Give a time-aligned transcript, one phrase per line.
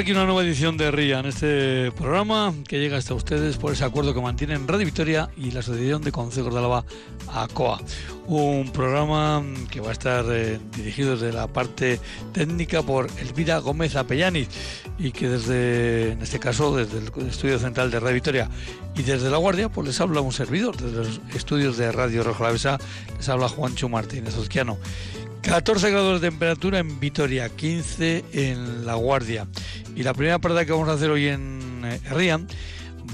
[0.00, 3.84] Aquí una nueva edición de RIA en este programa que llega hasta ustedes por ese
[3.84, 6.86] acuerdo que mantienen Radio Victoria y la Asociación de Consejos de Álava
[7.28, 7.82] ACOA.
[8.26, 12.00] Un programa que va a estar eh, dirigido desde la parte
[12.32, 14.48] técnica por Elvira Gómez Apellaniz
[14.98, 18.48] y que desde, en este caso, desde el estudio central de Radio Victoria
[18.96, 22.44] y desde La Guardia, pues les habla un servidor, desde los estudios de Radio Rojo
[22.44, 22.78] Lavesa,
[23.18, 24.78] les habla Juancho Martínez Ozquiano.
[25.42, 29.48] 14 grados de temperatura en Vitoria, 15 en La Guardia.
[29.96, 32.46] Y la primera parada que vamos a hacer hoy en eh, Rían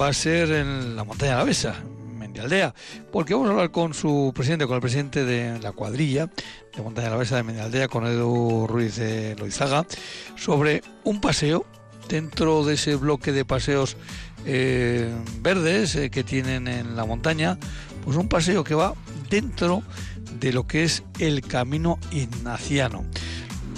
[0.01, 1.75] va a ser en la montaña de la Besa,
[2.19, 2.75] Mendialdea,
[3.13, 6.29] porque vamos a hablar con su presidente, con el presidente de la cuadrilla
[6.77, 9.87] de Montaña de la Besa de Mendialdea, con Edu Ruiz de Loizaga,
[10.37, 11.65] sobre un paseo
[12.09, 13.97] dentro de ese bloque de paseos
[14.45, 17.59] eh, verdes eh, que tienen en la montaña,
[18.05, 18.95] pues un paseo que va
[19.31, 23.05] dentro de lo que es el camino ignaciano.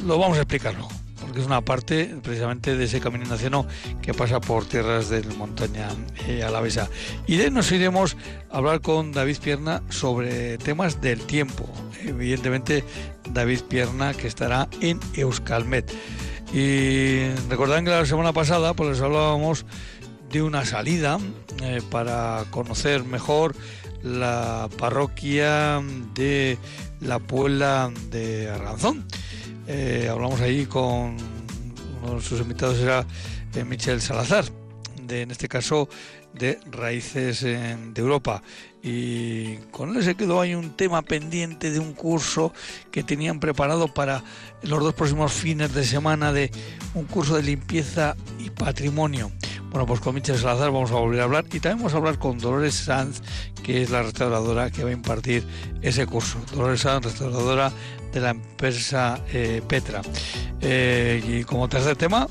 [0.06, 0.88] Lo vamos a explicarlo,
[1.20, 3.66] porque es una parte precisamente de ese camino ignaciano
[4.02, 5.88] que pasa por tierras de montaña
[6.26, 6.88] eh, alavesa.
[7.26, 8.16] Y de ahí nos iremos
[8.50, 11.68] a hablar con David Pierna sobre temas del tiempo.
[12.04, 12.84] Evidentemente,
[13.32, 15.92] David Pierna que estará en Euskalmet.
[16.52, 19.66] Y recordan que la semana pasada pues les hablábamos
[20.30, 21.18] de una salida
[21.62, 23.54] eh, para conocer mejor
[24.02, 25.82] la parroquia
[26.14, 26.58] de
[27.00, 29.06] la Puebla de Arganzón.
[29.66, 31.16] Eh, hablamos ahí con
[32.02, 33.06] uno de sus invitados, era
[33.54, 34.44] eh, Michel Salazar,
[35.02, 35.88] de, en este caso
[36.32, 38.42] de Raíces de Europa.
[38.82, 42.52] Y con él se quedó ahí un tema pendiente de un curso
[42.92, 44.22] que tenían preparado para
[44.62, 46.50] los dos próximos fines de semana de
[46.94, 49.32] un curso de limpieza y patrimonio.
[49.70, 52.18] Bueno, pues con Michel Salazar vamos a volver a hablar y también vamos a hablar
[52.18, 53.20] con Dolores Sanz,
[53.62, 55.44] que es la restauradora que va a impartir
[55.82, 56.38] ese curso.
[56.54, 57.70] Dolores Sanz, restauradora
[58.12, 60.00] de la empresa eh, Petra.
[60.62, 62.28] Eh, y como tercer tema,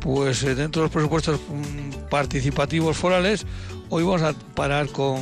[0.00, 3.44] pues eh, dentro de los presupuestos mm, participativos forales,
[3.88, 5.18] hoy vamos a parar con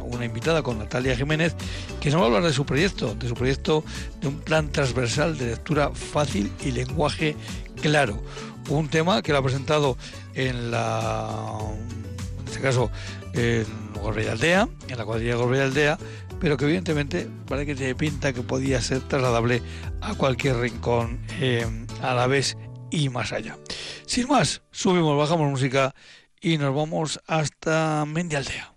[0.00, 1.56] una invitada, con Natalia Jiménez,
[2.00, 3.84] que nos va a hablar de su proyecto, de su proyecto
[4.20, 7.34] de un plan transversal de lectura fácil y lenguaje
[7.82, 8.22] claro.
[8.68, 9.98] Un tema que lo ha presentado
[10.34, 11.58] en la,
[12.40, 12.90] en este caso,
[13.32, 15.98] en Gorbella Aldea, en la cuadrilla Gorbella Aldea,
[16.40, 19.62] pero que evidentemente parece que tiene pinta que podía ser trasladable
[20.00, 21.66] a cualquier rincón eh,
[22.02, 22.56] a la vez
[22.90, 23.56] y más allá.
[24.06, 25.94] Sin más, subimos, bajamos música
[26.40, 28.74] y nos vamos hasta Mendialdea.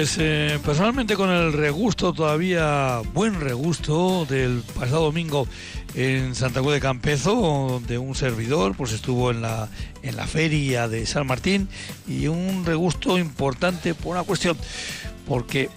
[0.00, 5.46] Pues eh, personalmente con el regusto, todavía buen regusto del pasado domingo
[5.94, 7.34] en Santa Cruz de Campezo,
[7.72, 9.68] donde un servidor pues estuvo en la,
[10.02, 11.68] en la feria de San Martín
[12.08, 14.56] y un regusto importante por una cuestión,
[15.28, 15.68] porque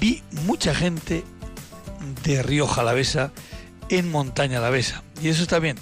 [0.00, 1.22] vi mucha gente
[2.24, 3.32] de Río Jalavesa
[3.90, 5.02] en Montaña Alavesa.
[5.22, 5.76] Y eso está bien,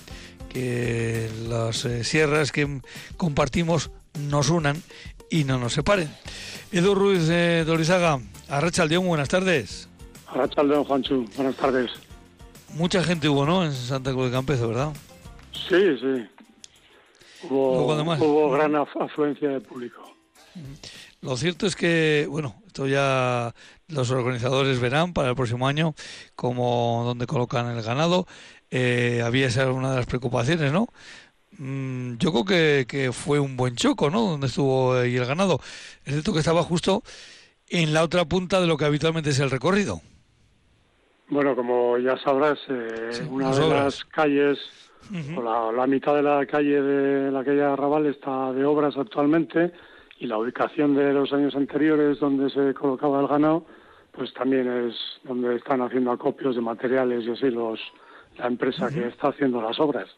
[0.48, 2.80] que las eh, sierras que
[3.16, 3.92] compartimos
[4.28, 4.82] nos unan
[5.30, 6.10] y no nos separen.
[6.76, 8.20] Edu Ruiz de Dorizaga,
[8.50, 9.88] Arrachaldeón, buenas tardes.
[10.26, 11.90] Arrachaldeón, Juanchu, buenas tardes.
[12.74, 14.92] Mucha gente hubo, ¿no?, en Santa Cruz de Campezo, ¿verdad?
[15.52, 16.28] Sí, sí.
[17.48, 20.02] Hubo, gran afluencia de público.
[21.22, 23.54] Lo cierto es que, bueno, esto ya
[23.88, 25.94] los organizadores verán para el próximo año
[26.34, 28.26] como donde colocan el ganado.
[28.70, 30.88] Eh, había esa una de las preocupaciones, ¿no?
[31.58, 34.22] Mm, yo creo que, fue un buen choco, ¿no?
[34.22, 35.58] Donde estuvo ahí el ganado.
[36.04, 37.02] Es cierto que estaba justo
[37.68, 40.00] en la otra punta de lo que habitualmente es el recorrido.
[41.28, 44.58] Bueno, como ya sabrás, eh, una de las calles,
[45.36, 49.72] o la, mitad de la calle de la calle Arrabal está de obras actualmente
[50.18, 53.66] y la ubicación de los años anteriores donde se colocaba el ganado,
[54.12, 54.94] pues también es
[55.24, 57.80] donde están haciendo acopios de materiales y así los
[58.38, 60.08] la empresa que está haciendo las obras.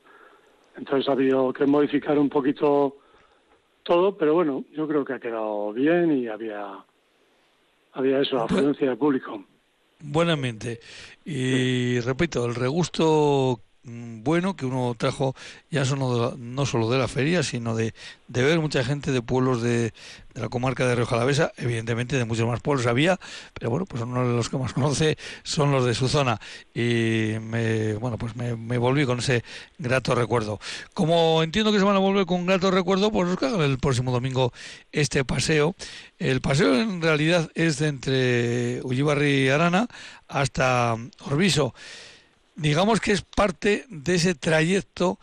[0.79, 2.99] Entonces ha habido que modificar un poquito
[3.83, 6.85] todo, pero bueno, yo creo que ha quedado bien y había,
[7.93, 9.45] había eso, afluencia de público.
[10.01, 10.79] Buenamente.
[11.25, 15.35] Y repito, el regusto bueno que uno trajo
[15.71, 17.95] ya solo no solo de la feria, sino de,
[18.27, 19.93] de ver mucha gente de pueblos de,
[20.35, 23.19] de la comarca de Rioja Alavesa, evidentemente de muchos más pueblos había,
[23.55, 26.41] pero bueno, pues uno de los que más conoce son los de su zona
[26.75, 29.43] y me, bueno, pues me, volví con ese
[29.79, 30.61] grato recuerdo.
[30.95, 34.53] Como entiendo que se van a volver con grato recuerdo, pues hagan el próximo domingo
[34.93, 35.75] este paseo.
[36.19, 39.89] El paseo en realidad es de entre Ullibarri y Arana
[40.29, 41.75] hasta Orbiso.
[42.59, 45.19] Digamos que es parte de ese trayecto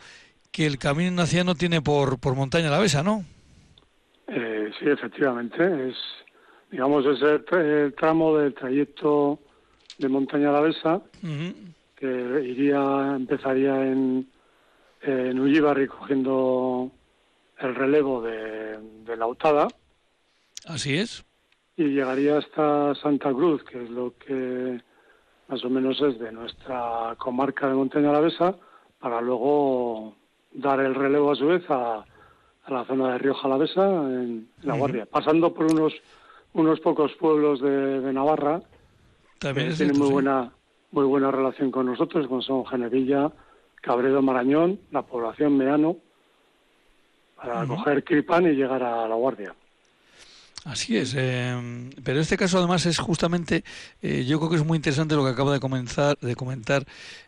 [0.50, 3.24] que el Camino Naciano tiene por, por Montaña Alavesa, ¿no?
[4.26, 5.90] Eh, sí, efectivamente.
[5.90, 5.96] Es,
[6.70, 9.38] digamos, es el, tramo del trayecto
[9.98, 11.02] de Montaña la Besa,
[11.94, 14.26] que iría, empezaría en,
[15.02, 16.90] en Ullibarri cogiendo
[17.58, 19.68] el relevo de, de la Utada.
[20.64, 21.22] Así es.
[21.76, 24.80] Y llegaría hasta Santa Cruz, que es lo que
[25.48, 28.54] más o menos es de nuestra comarca de Montaña la Besa,
[28.98, 30.14] para luego
[30.52, 32.04] dar el relevo a su vez a,
[32.64, 35.94] a la zona de Río Jalavesa, en, La Guardia, pasando por unos
[36.54, 38.62] unos pocos pueblos de, Navarra
[39.38, 40.50] También que tienen muy buena
[40.90, 43.30] muy buena relación con nosotros, como son Genevilla,
[43.82, 45.96] Cabredo, Marañón, la población Meano,
[47.36, 49.54] para coger Cripan y llegar a La Guardia.
[50.66, 53.62] Así es, eh, pero este caso además es justamente,
[54.02, 56.84] eh, yo creo que es muy interesante lo que acaba de comenzar, de comentar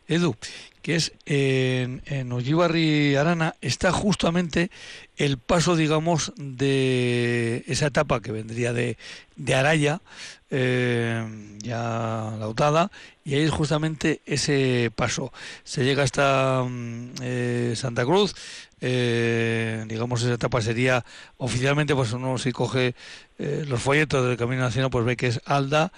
[0.08, 0.34] Edu,
[0.82, 4.72] que es en, en Arana está justamente
[5.16, 8.98] el paso, digamos, de esa etapa que vendría de,
[9.36, 10.02] de Araya,
[10.50, 11.24] eh,
[11.62, 12.90] ya lautada,
[13.22, 15.32] y ahí es justamente ese paso.
[15.62, 18.34] Se llega hasta mm, eh, Santa Cruz,
[18.80, 21.04] eh, digamos esa etapa sería
[21.36, 22.94] oficialmente pues uno si coge
[23.38, 25.92] los folletos del Camino Nacional pues ve que es Alda,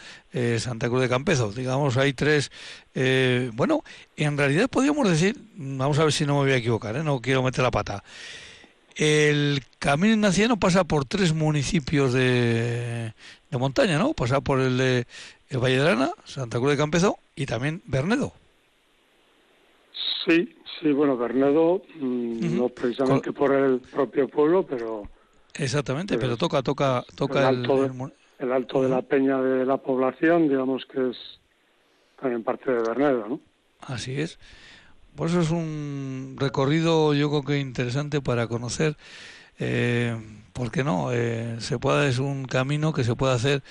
[0.58, 2.50] Santa Cruz de Campezo, digamos hay tres,
[3.54, 3.82] bueno,
[4.16, 7.42] en realidad podríamos decir, vamos a ver si no me voy a equivocar, no quiero
[7.42, 8.04] meter la pata,
[8.96, 13.14] el Camino Nacional pasa por tres municipios de,
[13.50, 14.14] de montaña, ¿no?
[14.14, 15.06] Pasa por el de
[15.48, 18.32] el Valle de Lana, Santa Cruz de Campezo y también Bernedo.
[20.24, 25.08] Sí, sí, bueno, Bernedo, mm, no precisamente por el propio pueblo, pero...
[25.54, 27.84] Exactamente, pero, toca, toca, toca el alto,
[28.38, 31.16] el, alto de la peña de la población, digamos que es
[32.20, 33.40] también parte de Bernedo, ¿no?
[33.80, 34.38] Así es.
[35.16, 38.96] Por eso es un recorrido, yo creo que interesante para conocer,
[39.60, 40.16] eh,
[40.52, 41.12] ¿por qué no?
[41.12, 43.62] Eh, se puede, es un camino que se puede hacer,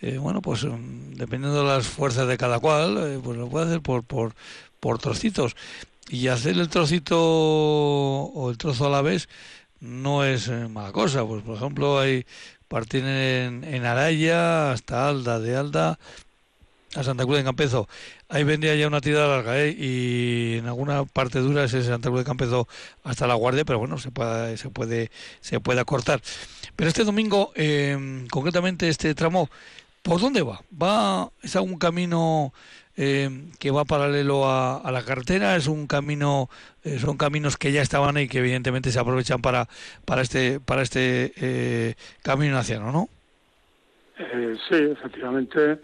[0.00, 3.66] eh, bueno, pues mm, dependiendo de las fuerzas de cada cual, eh, pues lo puede
[3.66, 4.34] hacer por, por,
[4.80, 5.56] por trocitos.
[6.08, 9.28] Y hacer el trocito o el trozo a la vez
[9.80, 11.26] no es eh, mala cosa.
[11.26, 12.26] Pues por ejemplo hay
[12.68, 15.98] partir en, en Araya hasta Alda, de Alda
[16.94, 17.88] a Santa Cruz de Campezo.
[18.28, 19.74] Ahí vendría ya una tirada larga, ¿eh?
[19.76, 22.68] y en alguna parte dura es Santa Cruz de Campezo
[23.04, 25.10] hasta la Guardia, pero bueno, se puede, se puede,
[25.40, 26.20] se puede acortar.
[26.76, 29.48] Pero este domingo, eh, concretamente este tramo,
[30.02, 30.60] ¿por dónde va?
[30.80, 32.52] ¿Va, es algún camino
[32.94, 36.50] eh, que va paralelo a, la carretera, es un camino,
[36.84, 39.66] eh, son caminos que ya estaban y que evidentemente se aprovechan para,
[40.04, 43.08] para este, para este eh, camino nacional, ¿no?
[44.68, 45.78] sí, efectivamente.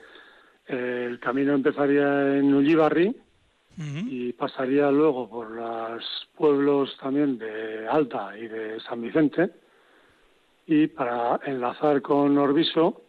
[0.69, 3.17] El camino empezaría en Ullibarri
[3.77, 9.51] y pasaría luego por los pueblos también de Alta y de San Vicente
[10.67, 13.03] y para enlazar con Orbiso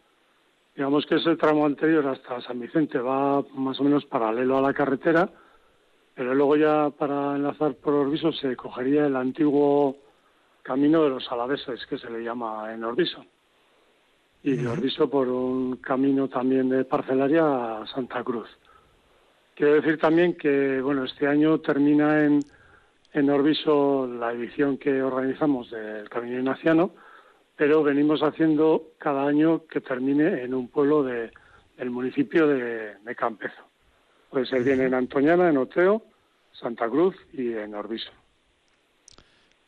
[0.80, 4.72] Digamos que ese tramo anterior hasta San Vicente va más o menos paralelo a la
[4.72, 5.28] carretera,
[6.14, 9.98] pero luego ya para enlazar por Orbiso se cogería el antiguo
[10.62, 13.24] camino de los alaveses, que se le llama en Orbiso.
[14.42, 18.48] Y de Orbiso por un camino también de parcelaria a Santa Cruz.
[19.54, 22.40] Quiero decir también que, bueno, este año termina en,
[23.12, 26.92] en Orbiso la edición que organizamos del Camino Ignaciano,
[27.56, 31.30] pero venimos haciendo cada año que termine en un pueblo de,
[31.80, 33.62] del municipio de, Campezo.
[34.30, 36.02] Puede ser bien en Antoñana, en Oteo,
[36.52, 38.10] Santa Cruz y en Orbiso.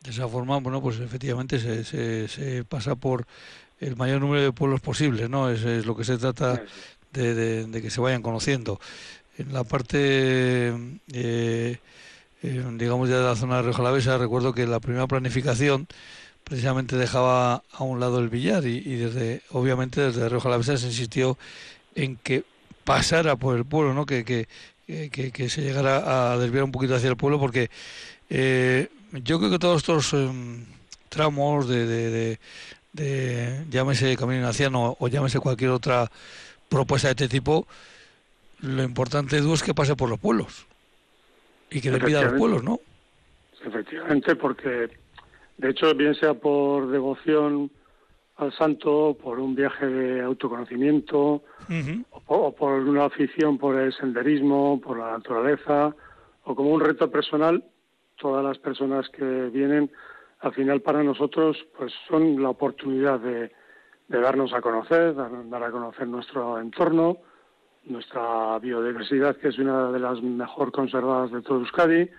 [0.01, 3.27] De esa forma, bueno, pues efectivamente se, se, pasa por
[3.83, 5.51] el mayor número de pueblos posibles, ¿no?
[5.51, 6.63] Es, es lo que se trata
[7.13, 8.81] de, de, que se vayan conociendo.
[9.39, 9.99] En la parte,
[11.13, 11.79] eh,
[12.43, 15.89] eh, digamos, ya de la zona de Río recuerdo que la primera planificación
[16.45, 21.39] precisamente dejaba a un lado el billar y, desde obviamente desde Rioja la se insistió
[21.95, 22.45] en que
[22.85, 24.07] pasara por el pueblo, ¿no?
[24.07, 24.47] que, que,
[24.87, 27.71] que, se llegara a desviar un poquito hacia el pueblo porque
[28.29, 30.65] eh, yo creo que todos estos em,
[31.09, 32.41] tramos de, de, de,
[32.95, 36.11] llámese Camino Naciano o llámese cualquier otra
[36.69, 37.67] propuesta de este tipo,
[38.61, 40.67] lo importante es que pase por los pueblos.
[41.71, 42.81] Y que le pida a los pueblos, ¿no?
[43.65, 44.91] Efectivamente, porque
[45.63, 47.71] de hecho, bien sea por devoción
[48.37, 51.43] al santo, por un viaje de autoconocimiento,
[52.27, 55.95] o, por, una afición por el senderismo, por la naturaleza,
[56.45, 57.63] o como un reto personal,
[58.17, 59.89] todas las personas que vienen,
[60.43, 63.51] al final para nosotros, pues son la oportunidad de,
[64.09, 67.19] darnos a conocer, dar, a conocer nuestro entorno,
[67.85, 72.11] nuestra biodiversidad, que es una de las mejor conservadas de todo Euskadi,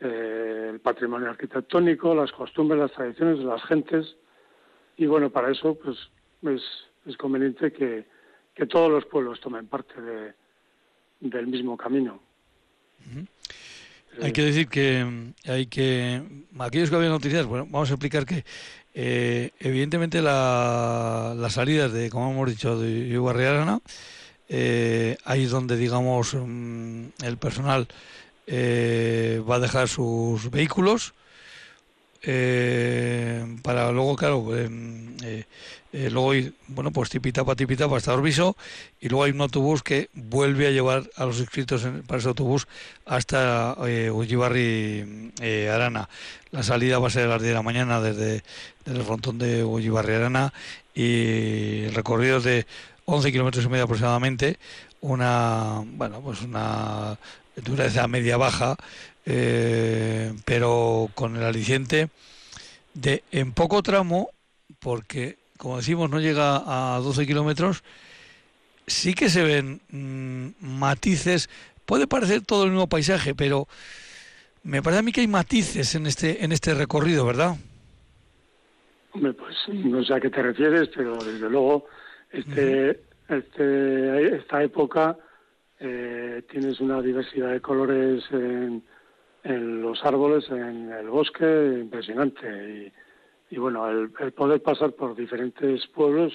[0.00, 4.16] eh, el patrimonio arquitectónico, las costumbres, las tradiciones de las gentes.
[4.96, 5.98] Y bueno, para eso pues
[7.06, 8.06] es, conveniente que,
[8.66, 10.32] todos los pueblos tomen parte de,
[11.20, 12.18] del mismo camino.
[14.20, 16.22] Hay que decir que hay que
[16.58, 18.44] aquellos que habían noticias, bueno, vamos a explicar que
[18.94, 23.80] eh, evidentemente la, las salidas de, como hemos dicho, de Yugarriarana,
[24.48, 27.88] eh, ahí es donde digamos mm, el personal
[28.46, 31.14] eh, va a dejar sus vehículos
[32.24, 35.44] eh, para luego, claro, eh,
[35.92, 38.56] luego ir, bueno, pues tipitapa, tipitapa hasta Orbiso
[39.00, 42.68] y luego hay un autobús que vuelve a llevar a los inscritos para ese autobús
[43.06, 45.32] hasta eh, Ullibarri
[45.70, 46.08] Arana.
[46.50, 48.42] La salida va a ser a las 10 de la mañana desde,
[48.86, 50.52] el frontón de Ullibarri Arana
[50.94, 52.66] y el recorrido es de
[53.04, 54.58] 11 kilómetros y medio aproximadamente,
[55.00, 57.18] una, bueno, pues una
[57.56, 58.76] dureza media baja,
[59.26, 62.08] eh, pero con el aliciente
[62.94, 64.30] de en poco tramo,
[64.78, 67.84] porque como decimos no llega a 12 kilómetros,
[68.86, 71.48] sí que se ven mm, matices,
[71.86, 73.68] puede parecer todo el mismo paisaje, pero
[74.64, 77.56] me parece a mí que hay matices en este, en este recorrido, ¿verdad?
[79.12, 81.86] Hombre, pues no sé a qué te refieres, pero desde luego
[82.30, 85.16] este, este, esta época
[85.78, 88.82] eh, tienes una diversidad de colores en,
[89.44, 91.44] los árboles, en el bosque,
[91.80, 92.92] impresionante.
[93.50, 96.32] Y, bueno, el, poder pasar por diferentes pueblos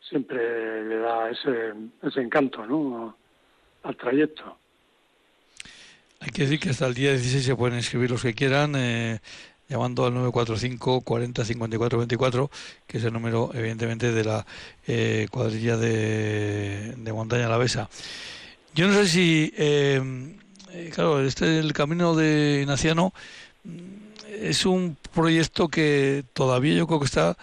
[0.00, 3.16] siempre le da ese, ese encanto ¿no?
[3.84, 4.58] al trayecto.
[6.20, 8.74] Hay que decir que hasta el día 16 se pueden inscribir los que quieran.
[8.76, 9.20] Eh,
[9.68, 12.50] llamando al 945 40 54 24,
[12.86, 14.46] que es el número, evidentemente, de la
[14.86, 17.88] eh, cuadrilla de, de Montaña Alavesa.
[18.74, 20.36] Yo no sé si, em,
[20.72, 23.12] eh, claro, este el camino de Naciano
[23.64, 23.70] mm,
[24.40, 27.36] es un proyecto que todavía yo creo que está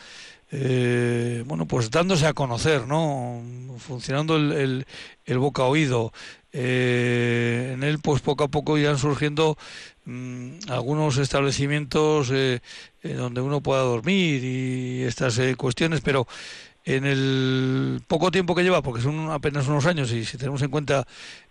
[0.52, 3.44] eh, bueno, pues dándose a conocer, ¿no?
[3.78, 4.86] Funcionando el,
[5.38, 6.12] boca oído.
[6.52, 9.60] Eh, en él, pues poco a poco irán surgiendo
[10.06, 12.34] mm, algunos establecimientos
[13.04, 16.28] donde uno pueda dormir y estas cuestiones, pero
[16.86, 20.72] en el poco tiempo que lleva, porque son apenas unos años, y si tenemos en
[20.72, 21.06] cuenta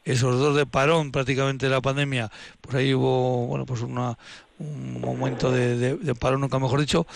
[0.04, 2.30] esos dos de parón prácticamente de la pandemia,
[2.60, 4.18] pues ahí hubo, bueno, pues una,
[4.58, 7.06] un momento de, de, parón, nunca mejor dicho,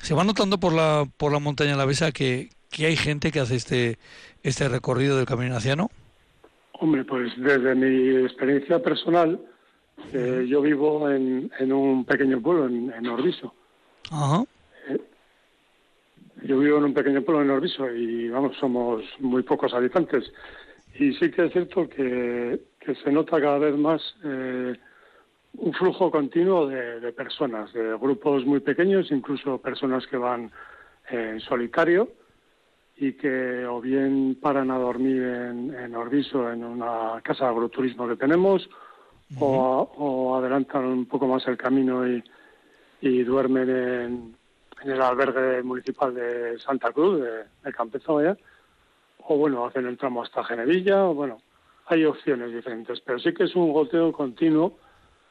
[0.00, 3.40] se va notando por la, por la montaña la Besa que, que hay gente que
[3.40, 3.98] hace este,
[4.42, 5.90] este recorrido del Camino Naciano.
[6.72, 9.40] Hombre, pues desde mi experiencia personal,
[10.12, 13.52] eh, yo vivo en, en un pequeño pueblo, en, en Orbiso.
[14.10, 14.44] Ajá.
[16.42, 20.32] Yo vivo en un pequeño pueblo en Orbiso y vamos, somos muy pocos habitantes.
[20.94, 22.60] Y sí que es cierto que,
[23.04, 24.74] se nota cada vez más eh,
[25.58, 30.50] un flujo continuo de, personas, de grupos muy pequeños, incluso personas que van
[31.10, 32.08] en solitario
[32.96, 38.08] y que o bien paran a dormir en, en Orbiso, en una casa de agroturismo
[38.08, 38.68] que tenemos,
[39.38, 42.22] o, adelantan un poco más el camino y,
[43.02, 44.37] y duermen en,
[44.82, 48.36] en el albergue municipal de Santa Cruz, de, de
[49.30, 51.38] o bueno, hacen el tramo hasta Genevilla, o bueno,
[51.86, 54.78] hay opciones diferentes, pero sí que es un goteo continuo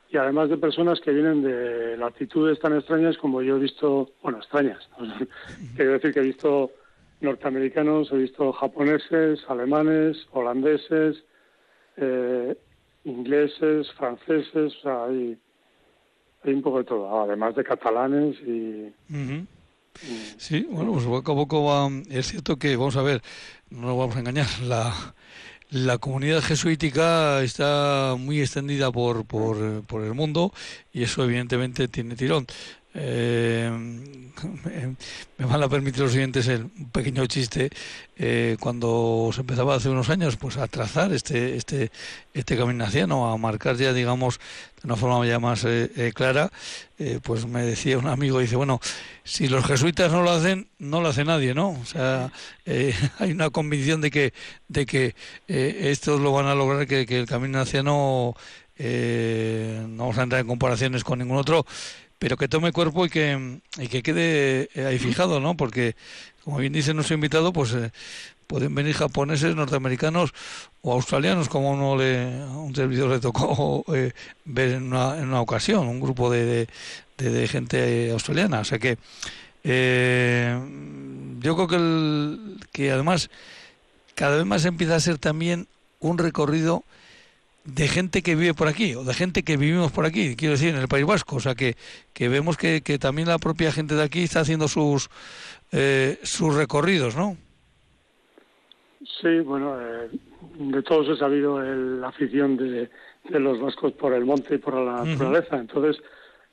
[0.10, 4.38] y además de personas que vienen de latitudes tan extrañas como yo he visto, bueno,
[4.39, 4.88] extrañas,
[5.75, 6.72] quiero decir que he visto
[7.22, 11.24] norteamericanos, he visto japoneses, alemanes, holandeses,
[11.98, 12.56] eh,
[13.04, 15.38] ingleses, franceses, o sea, hay,
[16.44, 18.94] hay un poco de todo, además de catalanes y...
[20.38, 21.89] Sí, bueno, pues poco a poco va...
[22.10, 23.22] Es cierto que, vamos a ver,
[23.70, 24.94] no nos vamos a engañar, la,
[25.70, 30.53] la comunidad jesuítica está muy extendida por, por, por el mundo
[30.94, 32.46] y eso evidentemente tiene tirón.
[33.00, 33.70] Eh,
[35.38, 37.70] me, van a permitir los siguientes el, un pequeño chiste.
[38.16, 41.92] Eh, cuando se empezaba hace unos años pues a trazar este este
[42.34, 44.39] este camino naciano, a marcar ya digamos
[44.82, 46.51] de una forma ya más eh, clara,
[47.22, 48.80] pues me decía un amigo, dice, bueno,
[49.24, 51.70] si los jesuitas no lo hacen, no lo hace nadie, ¿no?
[51.70, 52.32] O sea,
[52.66, 54.34] hay una convicción de que
[54.68, 55.16] de que
[55.48, 58.36] estos lo van a lograr, que, que el camino naciano
[58.80, 61.66] no vamos a entrar en comparaciones con ningún otro,
[62.20, 65.56] pero que tome cuerpo y que, y que quede ahí fijado, ¿no?
[65.56, 65.96] Porque,
[66.44, 67.76] como bien dice nuestro invitado, pues
[68.48, 70.34] pueden venir japoneses, norteamericanos
[70.82, 74.14] o australianos, como uno le, un servidor le tocó eh,
[74.46, 76.68] ver en una, en una, ocasión, un grupo de,
[77.18, 78.62] de, gente australiana.
[78.62, 78.98] O sea que
[79.64, 80.58] eh,
[81.40, 83.30] yo creo que, que además
[84.16, 85.68] cada vez más empieza a ser también
[86.00, 86.84] un recorrido
[87.68, 90.70] de gente que vive por aquí o de gente que vivimos por aquí, quiero decir,
[90.70, 91.36] en el País Vasco.
[91.36, 91.76] O sea que,
[92.14, 95.10] que vemos que, que también la propia gente de aquí está haciendo sus,
[95.74, 97.36] eh, sus recorridos, ¿no?
[99.22, 100.10] Sí, bueno, eh,
[100.60, 102.90] de todos he sabido la afición de,
[103.30, 105.58] los vascos por el monte y por la naturaleza.
[105.58, 106.02] Entonces,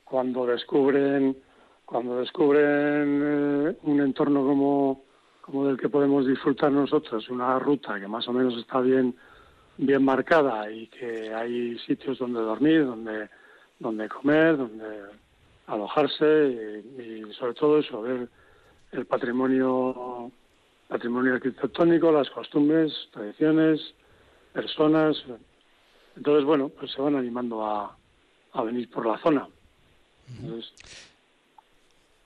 [0.03, 1.37] cuando descubren
[1.85, 5.03] cuando descubren eh, un entorno como,
[5.41, 9.15] como del que podemos disfrutar nosotros, una ruta que más o menos está bien
[9.77, 13.29] bien marcada y que hay sitios donde dormir, donde
[13.79, 14.85] donde comer, donde
[15.67, 18.29] alojarse y sobre todo eso, ver
[18.91, 20.31] el patrimonio
[20.87, 23.81] patrimonio arquitectónico, las costumbres, tradiciones,
[24.53, 25.17] personas.
[26.15, 27.97] Entonces, bueno, pues se van animando a,
[28.53, 29.47] a venir por la zona.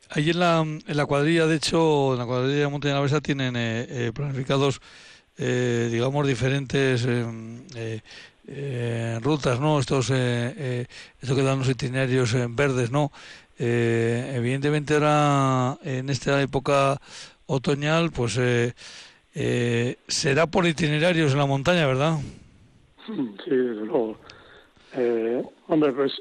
[0.10, 3.86] Ahí en la, en la cuadrilla, de hecho, en la cuadrilla de Besa tienen eh,
[3.90, 4.82] eh, planificados,
[5.40, 7.08] eh, digamos, diferentes
[9.22, 9.80] rutas, ¿no?
[9.80, 13.12] Estos, esto que dan los itinerarios verdes, ¿no?
[13.58, 16.98] evidentemente ahora, en esta época
[17.50, 18.74] otoñal, pues eh,
[19.34, 22.18] eh, será por itinerarios en la montaña, ¿verdad?
[23.06, 23.14] Sí,
[23.50, 24.18] desde luego.
[24.96, 26.14] Eh, hombre, pues,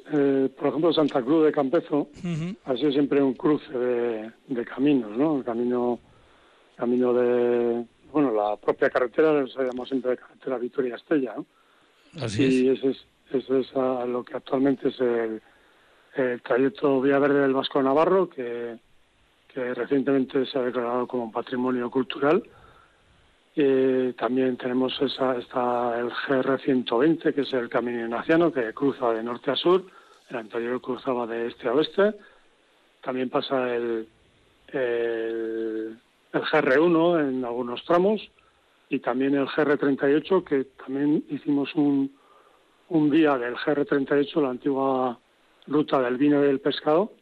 [0.57, 2.09] por ejemplo, Santa Cruz de Campezo
[2.65, 5.39] ha sido siempre un cruce de, caminos, ¿no?
[5.39, 5.99] El camino,
[6.77, 11.47] camino de, bueno, la propia carretera, se llama siempre carretera Vitoria-Estella, ¿no?
[12.23, 12.83] Así y es.
[13.31, 15.43] ese es, lo que actualmente es el,
[16.15, 18.79] el trayecto Vía Verde del Vasco Navarro, que
[19.49, 22.43] que recientemente se ha declarado como patrimonio cultural.
[23.57, 29.23] Eh, también tenemos esa, está el GR120, que es el camino ignaciano, que cruza de
[29.23, 29.85] norte a sur.
[30.29, 32.15] El anterior cruzaba de este a oeste.
[33.03, 34.07] También pasa el,
[34.69, 35.99] el,
[36.33, 38.31] GR1 en algunos tramos
[38.89, 42.11] y también el GR38, que también hicimos un,
[42.89, 45.19] un día del GR38, la antigua
[45.67, 47.13] ruta del vino y del pescado,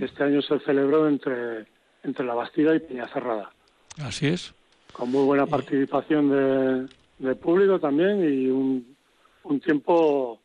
[0.00, 1.66] este año se celebró entre,
[2.02, 3.52] entre La Bastida y Peñacerrada.
[3.98, 4.54] Así es.
[4.92, 6.88] Con muy buena participación de,
[7.18, 8.96] de público también y un,
[9.44, 10.40] un tiempo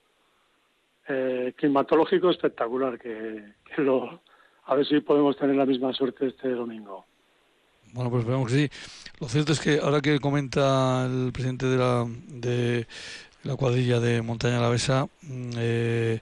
[1.08, 4.22] eh, climatológico espectacular, que, que lo,
[4.66, 7.06] a ver si podemos tener la misma suerte este domingo.
[7.98, 8.70] Bueno, pues vemos que sí.
[9.20, 12.86] Lo cierto es que ahora que comenta el presidente de la, de
[13.42, 16.20] la cuadrilla de Montaña La Besa, mm, eh,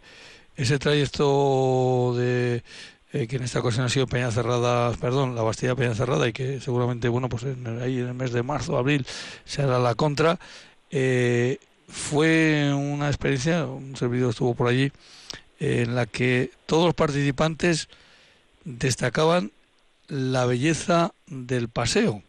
[0.56, 2.64] ese trayecto de
[3.12, 6.32] eh, que en esta ocasión ha sido Peña Cerrada, perdón, la Bastilla Peña Cerrada y
[6.32, 9.06] que seguramente, bueno, pues en, ahí en el mes de marzo, abril
[9.44, 10.40] se hará la contra.
[10.92, 11.58] Eh,
[11.90, 14.94] fue una experiencia, un servidor estuvo por allí,
[15.60, 17.90] en la que todos los participantes
[18.64, 19.52] destacaban
[20.08, 22.24] la belleza del paseo,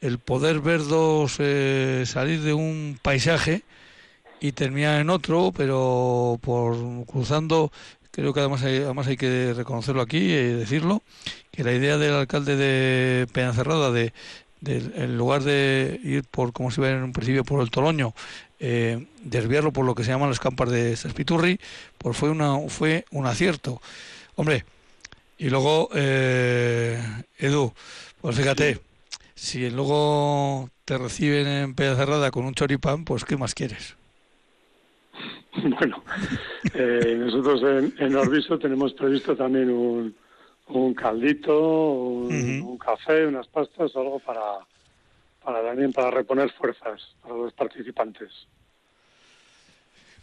[0.00, 3.62] el poder ver dos eh, salir de un paisaje
[4.40, 6.76] y terminar en otro, pero por
[7.06, 7.72] cruzando,
[8.10, 11.02] creo que además hay, además hay que reconocerlo aquí y decirlo,
[11.50, 14.12] que la idea del alcalde de Peñacerrada de,
[14.64, 18.14] en lugar de ir por, como se ve en un principio, por el Toloño,
[18.58, 21.60] eh, desviarlo por lo que se llaman las campas de Saspiturri,
[21.98, 23.80] pues fue, una, fue un acierto.
[24.34, 24.64] Hombre,
[25.38, 26.98] y luego, eh,
[27.38, 27.72] Edu,
[28.20, 28.80] pues fíjate,
[29.34, 33.96] si luego te reciben en Peñacerrada con un choripán, pues ¿qué más quieres?
[35.78, 36.02] Bueno,
[36.74, 40.14] eh, nosotros en, en, Orbiso tenemos previsto también un,
[40.68, 44.58] un caldito, un, café, unas pastas, algo para,
[45.42, 48.30] para también para reponer fuerzas para los participantes.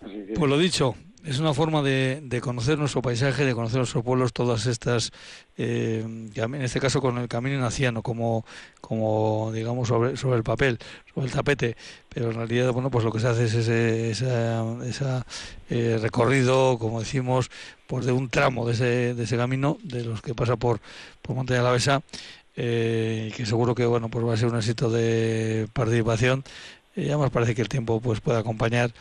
[0.02, 4.34] Pues lo dicho, es una forma de, de, conocer nuestro paisaje, de conocer nuestros pueblos,
[4.34, 5.12] todas estas,
[5.58, 6.04] eh,
[6.36, 8.46] en este caso con el camino naciano, como,
[8.82, 10.80] como digamos sobre, sobre el papel,
[11.14, 11.78] sobre el tapete,
[12.10, 15.26] pero en realidad, bueno, pues lo que se hace es ese esa,
[15.70, 17.50] eh, recorrido, como decimos,
[17.88, 20.82] pues de un tramo de ese, de ese camino, de los que pasa por,
[21.22, 22.02] por Montaña de la Besa,
[22.56, 26.44] eh, que seguro que, bueno, pues va a ser un éxito de participación.
[26.96, 28.94] Y además parece que el tiempo pues puede acompañar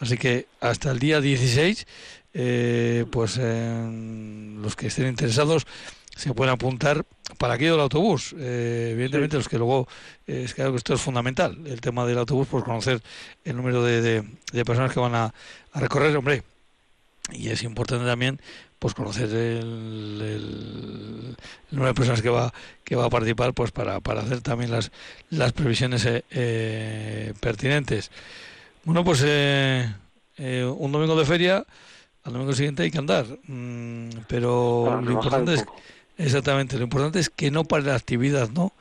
[0.00, 1.86] Así que hasta el día 16,
[2.34, 5.66] eh, pues los que estén interesados
[6.16, 7.04] se pueden apuntar
[7.38, 8.34] para aquello del autobús.
[8.38, 9.88] Eh, evidentemente, los que luego,
[10.26, 13.00] eh, es claro que esto es fundamental, el tema del autobús, por conocer
[13.44, 14.24] el número de,
[14.64, 15.34] personas que van a,
[15.74, 16.16] recorrer.
[16.16, 16.42] Hombre,
[17.32, 18.40] y es importante también
[18.78, 21.36] pues conocer el,
[21.70, 24.90] número de personas que va que va a participar pues para, para hacer también las
[25.28, 28.10] las previsiones eh, eh, pertinentes
[28.84, 29.92] bueno pues eh,
[30.76, 31.64] un domingo de feria
[32.24, 33.26] al domingo siguiente hay que andar.
[33.46, 35.64] Mm, pero lo importante es
[36.18, 38.72] exactamente lo importante es que no pare la actividad no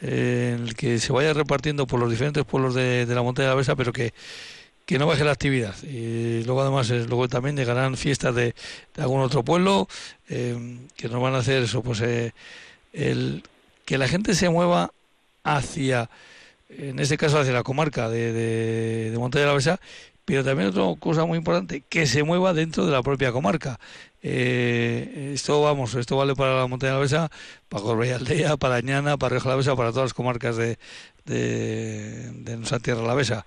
[0.00, 3.56] el que se vaya repartiendo por los diferentes pueblos de, de la montaña de la
[3.56, 4.12] Besa pero que
[4.86, 5.74] que no baje la actividad.
[5.82, 8.54] Y luego además luego también llegarán fiestas de,
[8.98, 9.88] algún otro pueblo
[10.28, 12.32] eh, que nos van a hacer eso, pues eh,
[12.92, 13.42] el
[13.84, 14.92] que la gente se mueva
[15.42, 16.10] hacia,
[16.68, 19.80] en este caso hacia la comarca de, de, de Monte de la Besa,
[20.24, 23.78] pero también otra cosa muy importante, que se mueva dentro de la propia comarca.
[24.22, 27.30] Eh, esto vamos, esto vale para la Montaña de la Besa,
[27.68, 30.78] para Corbella Aldea, para Añana, para Rioja la Besa, para todas las comarcas de,
[31.26, 33.44] de, de nuestra tierra la Besa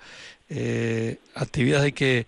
[0.49, 2.27] eh, actividad hay que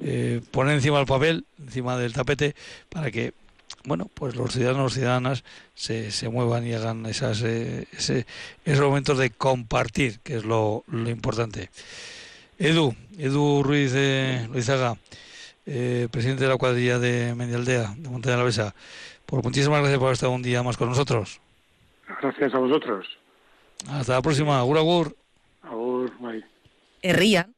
[0.00, 2.54] eh, poner encima del papel, encima del tapete,
[2.88, 3.32] para que
[3.88, 8.26] bueno, pues los ciudadanos y ciudadanas se, se muevan y hagan esas, eh, ese,
[8.64, 11.70] esos momentos de compartir, que es lo, lo importante.
[12.58, 14.96] Edu, Edu Ruiz eh, Luizaga,
[15.66, 18.74] eh, presidente de la cuadrilla de Medialdea, de Montaña de la Besa,
[19.26, 21.40] por muchísimas gracias por estar un día más con nosotros.
[22.20, 23.06] Gracias a vosotros.
[23.86, 24.58] Hasta la próxima.
[24.58, 25.16] Agur, agur.
[25.62, 26.44] Agur, bye.
[27.02, 27.54] Herrían.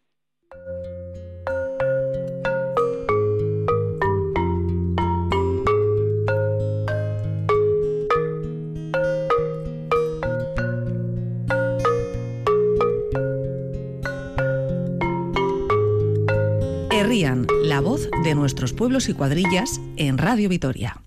[17.11, 21.03] La voz de nuestros pueblos y cuadrillas en Radio Vitoria.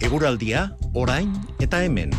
[0.00, 2.12] Eguraldia, orain eta hemen.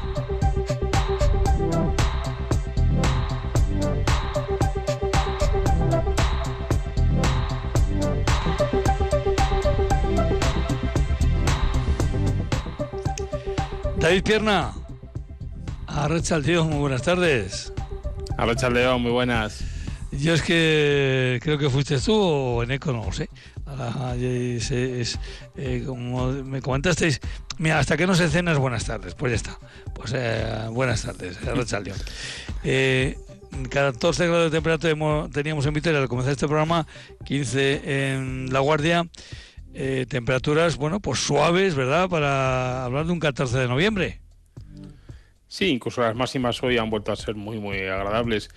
[13.98, 14.72] David Pierna,
[15.88, 17.71] Arrecha León, muy buenas tardes.
[18.42, 19.64] Arrecha León, muy buenas.
[20.12, 23.30] Yo es que creo que fuiste tú o en Eco, no lo sé.
[24.18, 25.20] Es, es,
[25.56, 27.22] eh, como me comentasteis,
[27.60, 29.14] mira, hasta que no se cenas, buenas tardes.
[29.14, 29.60] Pues ya está.
[29.94, 32.00] Pues eh, buenas tardes, Arrecha León.
[32.64, 33.16] Eh,
[33.70, 36.88] 14 grados de temperatura teníamos en Vitoria al comenzar este programa,
[37.26, 39.08] 15 en La Guardia.
[39.76, 42.10] Eh, temperaturas, bueno, pues suaves, ¿verdad?
[42.10, 44.21] Para hablar de un 14 de noviembre.
[45.52, 48.50] Sí, incluso las máximas hoy han vuelto a ser muy, muy agradables.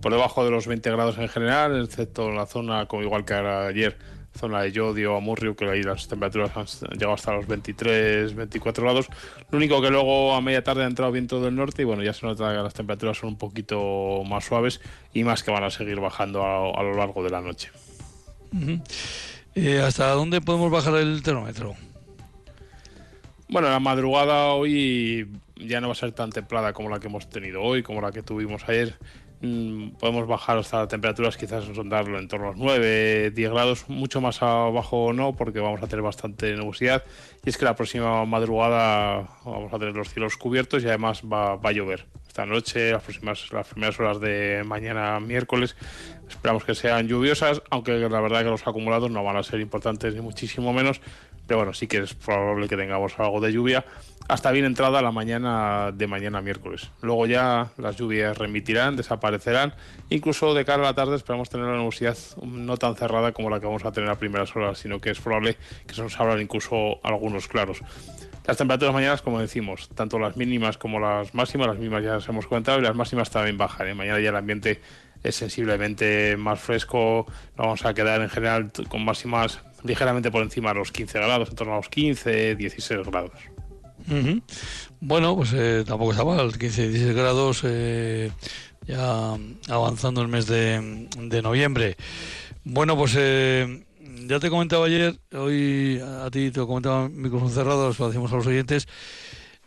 [0.00, 3.34] Por debajo de los 20 grados en general, excepto en la zona, como igual que
[3.34, 3.98] era ayer,
[4.36, 9.08] zona de Yodio, Amurrio, que ahí las temperaturas han llegado hasta los 23, 24 grados.
[9.50, 12.12] Lo único que luego a media tarde ha entrado viento del norte y bueno, ya
[12.12, 14.80] se nota que las temperaturas son un poquito más suaves
[15.12, 17.72] y más que van a seguir bajando a, a lo largo de la noche.
[19.56, 21.74] Eh, ¿Hasta dónde podemos bajar el termómetro?
[23.48, 25.26] Bueno, la madrugada hoy
[25.58, 28.12] ya no va a ser tan templada como la que hemos tenido hoy, como la
[28.12, 28.94] que tuvimos ayer.
[29.40, 34.20] Mm, podemos bajar hasta temperaturas quizás sondarlo en torno a los 9, 10 grados, mucho
[34.20, 37.04] más abajo no, porque vamos a tener bastante nubosidad.
[37.44, 41.52] Y es que la próxima madrugada vamos a tener los cielos cubiertos y además va,
[41.52, 42.06] a llover.
[42.26, 45.76] Esta noche, las, próximas, las primeras horas de mañana miércoles,
[46.28, 50.14] esperamos que sean lluviosas, aunque la verdad que los acumulados no van a ser importantes
[50.14, 51.00] ni muchísimo menos.
[51.46, 53.84] Pero bueno, sí que es probable que tengamos algo de lluvia
[54.28, 56.90] hasta bien entrada la mañana de mañana miércoles.
[57.00, 59.72] Luego ya las lluvias remitirán, desaparecerán.
[60.10, 63.58] Incluso de cara a la tarde esperamos tener una nubosidad no tan cerrada como la
[63.58, 66.40] que vamos a tener a primeras horas, sino que es probable que se nos abran
[66.42, 67.80] incluso algunos claros.
[68.46, 72.28] Las temperaturas mañanas, como decimos, tanto las mínimas como las máximas, las mínimas ya las
[72.28, 73.88] hemos comentado y las máximas también bajan.
[73.88, 73.94] ¿eh?
[73.94, 74.80] Mañana ya el ambiente
[75.22, 80.80] es sensiblemente más fresco, vamos a quedar en general con máximas ligeramente por encima de
[80.80, 83.57] los 15 grados, en torno a los 15, 16 grados.
[85.00, 88.30] Bueno, pues eh, tampoco está mal, 15, 16 grados, eh,
[88.86, 89.36] ya
[89.68, 91.96] avanzando el mes de, noviembre.
[92.64, 93.84] Bueno, pues eh,
[94.26, 98.36] ya te comentaba ayer, hoy a ti te lo comentaba micrófono cerrado, lo decimos a
[98.36, 98.88] los oyentes,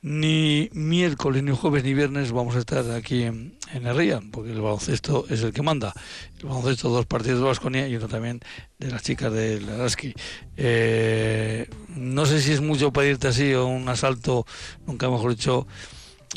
[0.02, 4.60] ni miércoles, ni jueves, ni viernes vamos a estar aquí en, en Herría, porque el
[4.60, 5.94] baloncesto es el que manda.
[6.40, 8.40] El baloncesto, dos partidos de Vasconia y uno también
[8.80, 10.14] de las chicas del Araski.
[10.58, 14.46] Eh, no sé si es mucho pedirte así o un asalto,
[14.88, 15.68] nunca mejor dicho,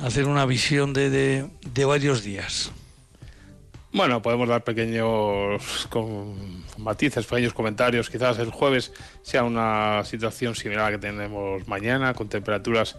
[0.03, 2.71] hacer una visión de, de, varios días.
[3.93, 8.11] Bueno, podemos dar pequeños con matices, pequeños comentarios.
[8.11, 12.97] Quizás el jueves sea una situación similar a la que tenemos mañana, con temperaturas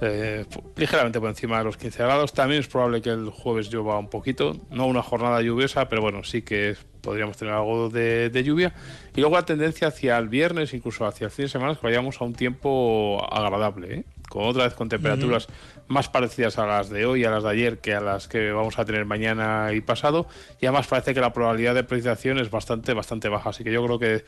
[0.00, 0.44] eh,
[0.76, 2.32] ligeramente por encima de los 15 grados.
[2.32, 6.22] También es probable que el jueves llueva un poquito, no una jornada lluviosa, pero bueno,
[6.22, 8.74] sí que podríamos tener algo de, lluvia.
[9.14, 11.86] Y luego la tendencia hacia el viernes, incluso hacia el fin de semana, es que
[11.86, 14.04] vayamos a un tiempo agradable, ¿eh?
[14.28, 15.46] con otra vez con temperaturas
[15.86, 18.78] más parecidas a las de hoy, a las de ayer, que a las que vamos
[18.78, 20.26] a tener mañana y pasado.
[20.60, 23.50] Y además parece que la probabilidad de precipitación es bastante, bastante baja.
[23.50, 24.24] Así que yo creo que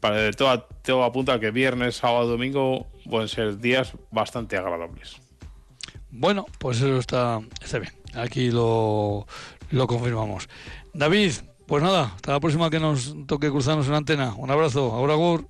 [0.00, 5.20] para todo, todo apunta a que viernes, sábado, domingo pueden ser días bastante agradables.
[6.10, 7.92] Bueno, pues eso está, está bien.
[8.14, 9.26] Aquí lo,
[9.70, 10.48] lo confirmamos.
[10.94, 11.32] David,
[11.66, 14.34] pues nada, hasta la próxima que nos toque cruzarnos en antena.
[14.34, 14.92] Un abrazo.
[14.92, 15.46] Ahora, Gur.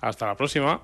[0.00, 0.82] Hasta la próxima.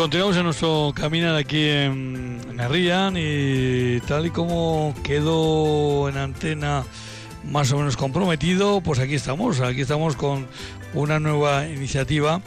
[0.00, 6.84] Continuamos en nuestro caminar aquí en, en y tal y como quedó en antena
[7.44, 10.46] más o menos comprometido, pues aquí estamos, aquí estamos con
[10.94, 12.40] una nueva iniciativa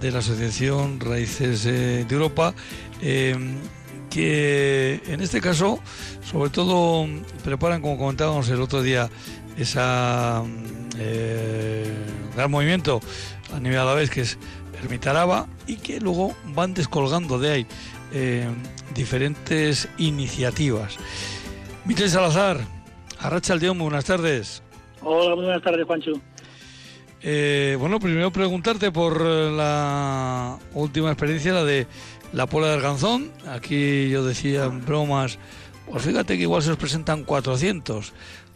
[0.00, 2.54] de la Asociación Raíces eh, de Europa,
[3.02, 3.56] em,
[4.08, 5.80] que en este caso,
[6.24, 7.06] sobre todo,
[7.44, 9.10] preparan, como comentábamos el otro día,
[9.58, 10.42] esa
[10.98, 11.92] eh,
[12.34, 13.02] gran movimiento
[13.54, 14.38] a nivel a la vez que es
[14.86, 17.66] Ermitaraba y que luego van descolgando de ahí
[18.12, 18.46] eh,
[18.94, 20.96] diferentes iniciativas.
[21.84, 22.60] Michel Salazar,
[23.18, 24.62] Arracha Aldeón, buenas tardes.
[25.02, 26.12] Hola, buenas tardes, Juancho.
[27.20, 31.88] Eh, bueno, primero preguntarte por la última experiencia, la de
[32.32, 33.32] la Pola de Arganzón.
[33.48, 35.40] Aquí yo decía en bromas,
[35.90, 38.12] pues fíjate que igual se os presentan 400.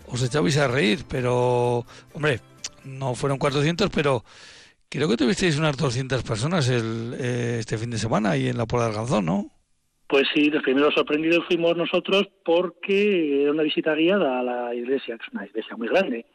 [0.06, 2.40] Os echabais a reír, pero, hombre,
[2.84, 4.24] no fueron 400, pero
[4.90, 8.66] Creo que tuvisteis unas 200 personas el, eh, este fin de semana ahí en la
[8.66, 9.46] Puerta de Alganzón, ¿no?
[10.08, 15.16] Pues sí, los primeros sorprendidos fuimos nosotros porque era una visita guiada a la iglesia,
[15.16, 16.26] que es una iglesia muy grande,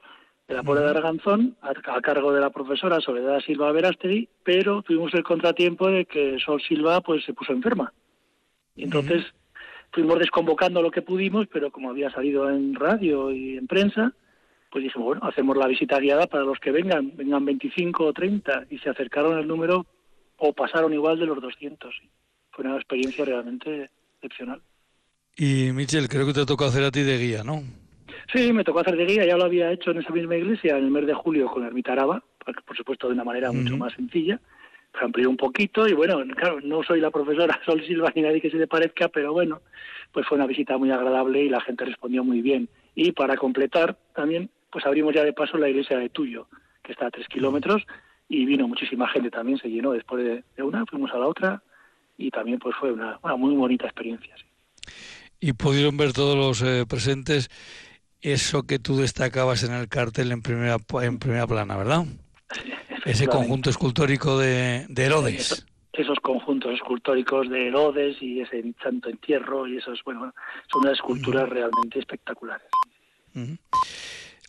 [0.48, 5.14] de la Puerta de Arganzón, a, cargo de la profesora Soledad Silva Verástegui, pero tuvimos
[5.16, 7.92] el contratiempo de que Sol Silva pues se puso enferma.
[8.74, 9.26] Y entonces
[9.92, 14.14] fuimos desconvocando lo que pudimos, pero como había salido en radio y en prensa,
[14.72, 18.66] pues dijimos, bueno, hacemos la visita guiada para los que vengan, vengan 25 o 30,
[18.70, 19.86] y se acercaron el número
[20.38, 21.96] o pasaron igual de los 200.
[22.52, 24.62] Fue una experiencia realmente excepcional.
[25.38, 27.64] Y Michel, creo que te tocó hacer a ti de guía, ¿no?
[28.34, 30.86] Sí, me tocó hacer de guía, ya lo había hecho en esa misma iglesia en
[30.86, 32.24] el mes de julio con la ermita Araba,
[32.66, 34.40] por supuesto de una manera mucho más sencilla,
[35.02, 38.52] amplió un poquito y bueno, claro, no soy la profesora Sol Silva ni nadie que
[38.52, 39.62] se le parezca, pero bueno,
[40.12, 42.70] pues fue una visita muy agradable y la gente respondió muy bien.
[42.96, 46.50] Y para completar también pues abrimos ya de paso la iglesia de Tuyo,
[46.84, 47.82] que está a tres kilómetros,
[48.28, 51.64] y vino muchísima gente también, se llenó después de, una, fuimos a la otra,
[52.18, 54.36] y también pues fue una, muy bonita experiencia.
[55.40, 57.50] Y pudieron ver todos los eh, presentes
[58.22, 62.04] eso que tú destacabas en el cartel en primera, en primera plana, ¿verdad?
[63.06, 65.66] Ese conjunto escultórico de, Herodes.
[65.94, 70.34] Esos, conjuntos escultóricos de Herodes y ese santo entierro y esos, bueno,
[70.72, 72.68] son unas esculturas realmente espectaculares.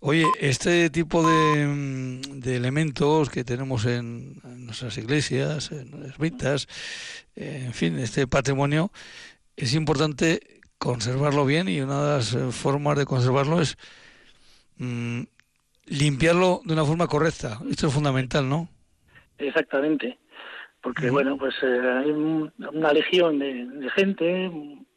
[0.01, 6.67] Oye, este tipo mm, de, elementos que tenemos en, nuestras iglesias, en ermitas,
[7.37, 8.91] en fin, este patrimonio,
[9.57, 13.79] es importante conservarlo bien y una de las eh, formas de conservarlo es
[14.77, 15.23] mm,
[15.87, 17.61] limpiarlo de una forma correcta.
[17.71, 18.69] Esto es fundamental, ¿no?
[19.39, 20.19] Exactamente,
[20.81, 24.51] porque bueno, pues eh, hay una legión de, gente,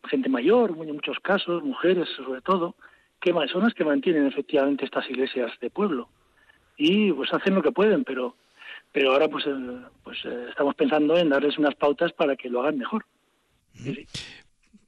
[0.10, 2.76] gente mayor, en muchos casos, mujeres sobre todo,
[3.20, 6.10] que son las que mantienen efectivamente estas iglesias de pueblo.
[6.78, 8.36] Y pues hacen lo que pueden pero
[8.92, 12.62] pero ahora pues eh, pues eh, estamos pensando en darles unas pautas para que lo
[12.62, 13.06] hagan mejor.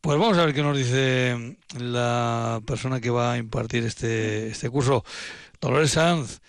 [0.02, 4.70] Pues vamos a ver qué nos dice la persona que va a impartir este este
[4.70, 5.04] curso
[5.62, 6.42] Dolores Sanz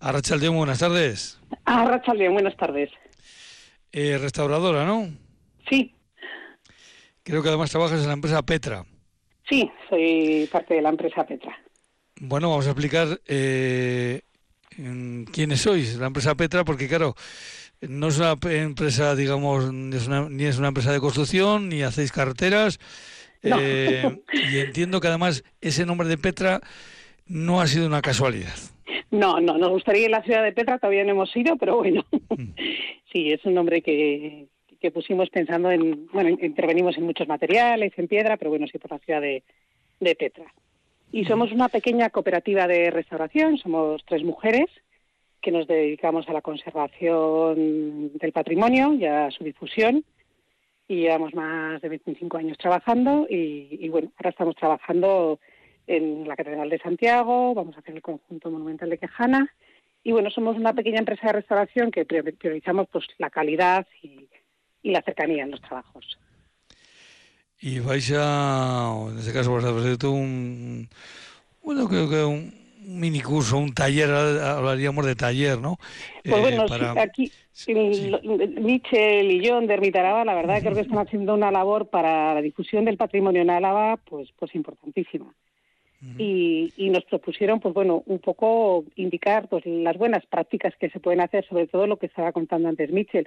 [0.00, 2.90] Arrachaldeón, buenas tardes Arrachaldeón, buenas tardes
[3.92, 5.08] eh, restauradora, ¿no?
[5.70, 5.94] Sí
[7.22, 8.84] Creo que además trabajas en la empresa Petra
[9.48, 11.56] Sí, soy parte de la empresa Petra.
[12.20, 14.22] Bueno, vamos a explicar eh,
[15.32, 17.14] quiénes sois, la empresa Petra, porque claro,
[17.80, 21.82] no es una empresa, digamos, ni es una, ni es una empresa de construcción, ni
[21.82, 22.78] hacéis carreteras.
[23.42, 26.60] Eh, y entiendo que además ese nombre de Petra
[27.28, 28.54] no ha sido una casualidad.
[29.10, 31.76] No, no, nos gustaría ir a la ciudad de Petra, todavía no hemos ido, pero
[31.76, 32.44] bueno, mm.
[33.12, 34.46] sí, es un nombre que,
[34.80, 38.90] que pusimos pensando en, bueno, intervenimos en muchos materiales, en piedra, pero bueno, sí por
[38.90, 39.42] la ciudad de,
[40.00, 40.52] de Petra.
[41.10, 44.66] Y somos una pequeña cooperativa de restauración, somos tres mujeres
[45.40, 50.04] que nos dedicamos a la conservación del patrimonio y a su difusión
[50.88, 55.38] y llevamos más de 25 años trabajando y, bueno, ahora estamos trabajando
[55.88, 59.52] en la Catedral de Santiago, vamos a hacer el conjunto monumental de Quejana
[60.04, 64.28] y bueno, somos una pequeña empresa de restauración que priorizamos pues la calidad y,
[64.84, 66.18] la cercanía en los trabajos.
[67.60, 70.88] Y vais a, en este caso, vais a hacer un,
[71.62, 72.54] bueno, creo que un,
[72.88, 75.76] mini curso, un taller, hablaríamos de taller, ¿no?
[76.24, 76.64] Pues eh, bueno,
[76.96, 77.30] aquí
[77.66, 82.40] Michel y John de Ermitaraba, la verdad creo que están haciendo una labor para la
[82.40, 85.34] difusión del patrimonio en Álava, pues, pues importantísima.
[86.16, 91.00] Y, y, nos propusieron, pues bueno, un poco indicar pues las buenas prácticas que se
[91.00, 93.26] pueden hacer, sobre todo lo que estaba contando antes Michel,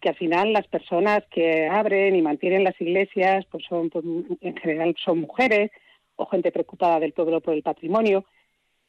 [0.00, 4.04] que al final las personas que abren y mantienen las iglesias, pues son, pues,
[4.40, 5.70] en general son mujeres
[6.16, 8.24] o gente preocupada del pueblo por el patrimonio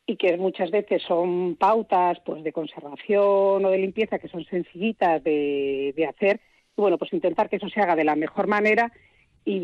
[0.06, 5.24] y que muchas veces son pautas pues de conservación o de limpieza que son sencillitas
[5.24, 6.42] de, hacer
[6.76, 8.92] y bueno pues intentar que eso se haga de la mejor manera
[9.46, 9.60] y,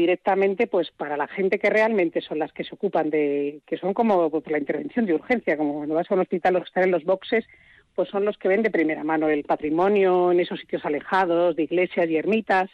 [0.00, 3.94] directamente pues para la gente que realmente son las que se ocupan de que son
[3.94, 6.84] como pues, la intervención de urgencia como cuando vas a un hospital los que están
[6.84, 7.46] en los boxes
[7.94, 11.62] pues son los que ven de primera mano el patrimonio en esos sitios alejados de
[11.62, 12.70] iglesias y ermitas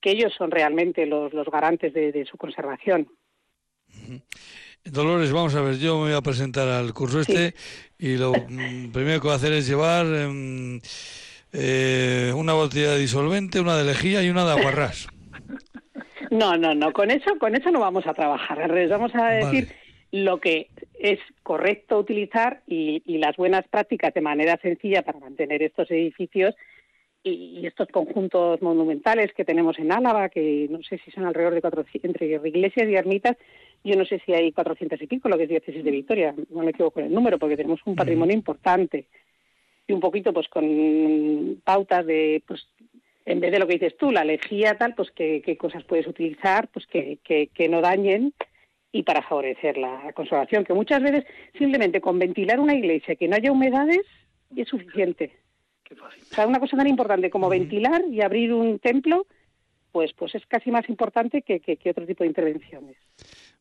[0.00, 3.08] que ellos son realmente los, los garantes de, su conservación.
[4.84, 7.54] Dolores, vamos a ver, yo me voy a presentar al curso este
[7.98, 10.80] y lo mm, primero que voy a hacer es llevar em,
[11.52, 15.06] eh, una botella de disolvente, una de lejía y una de aguarrás.
[16.32, 18.88] No, no, no, con eso, con eso no vamos a trabajar.
[18.88, 19.68] Vamos a decir
[20.12, 20.68] lo que
[20.98, 26.54] es correcto utilizar y, y, las buenas prácticas de manera sencilla para mantener estos edificios
[27.22, 31.60] y, estos conjuntos monumentales que tenemos en Álava, que no sé si son alrededor de
[31.60, 33.36] 400, entre iglesias y ermitas,
[33.84, 36.62] yo no sé si hay 400 y pico, lo que es diócesis de Victoria, no
[36.62, 39.06] me equivoco con el número, porque tenemos un patrimonio importante.
[39.86, 42.66] Y un poquito, pues, con pautas de, pues,
[43.24, 46.06] en vez de lo que dices tú, la lejía, tal, pues, qué, qué cosas puedes
[46.06, 48.34] utilizar, pues, que, que, que no dañen
[48.92, 51.24] y para favorecer la conservación, que muchas veces
[51.56, 54.02] simplemente con ventilar una iglesia que no haya humedades
[54.54, 55.32] es suficiente.
[55.90, 59.26] O sea, una cosa tan importante como ventilar y abrir un templo,
[59.92, 62.96] pues, pues es casi más importante que, que, otro tipo de intervenciones.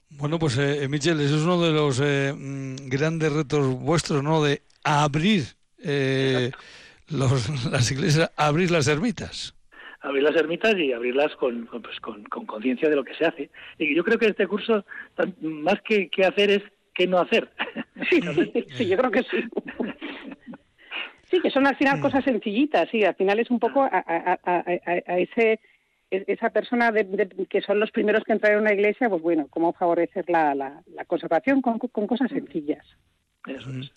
[0.09, 4.43] Bueno, pues eh, Michel, eso es uno de los eh, mm, grandes retos vuestros, ¿no?
[4.43, 5.43] De abrir
[5.83, 6.51] eh,
[7.11, 9.55] los, las iglesias, abrir las ermitas.
[10.01, 13.49] Abrir las ermitas y abrirlas con pues, con, conciencia de lo que se hace.
[13.77, 14.83] Y yo creo que este curso,
[15.41, 16.63] más que, que hacer, es
[16.95, 17.49] qué no hacer.
[18.09, 19.43] sí, yo creo que sí.
[21.29, 22.01] Sí, que son al final mm.
[22.01, 24.39] cosas sencillitas, sí, al final es un poco a,
[25.17, 25.59] ese
[26.09, 29.71] esa persona de, que son los primeros que entran en una iglesia, pues bueno, cómo
[29.71, 32.85] favorecer la, la, conservación con, cosas sencillas.
[33.47, 33.93] Eso es.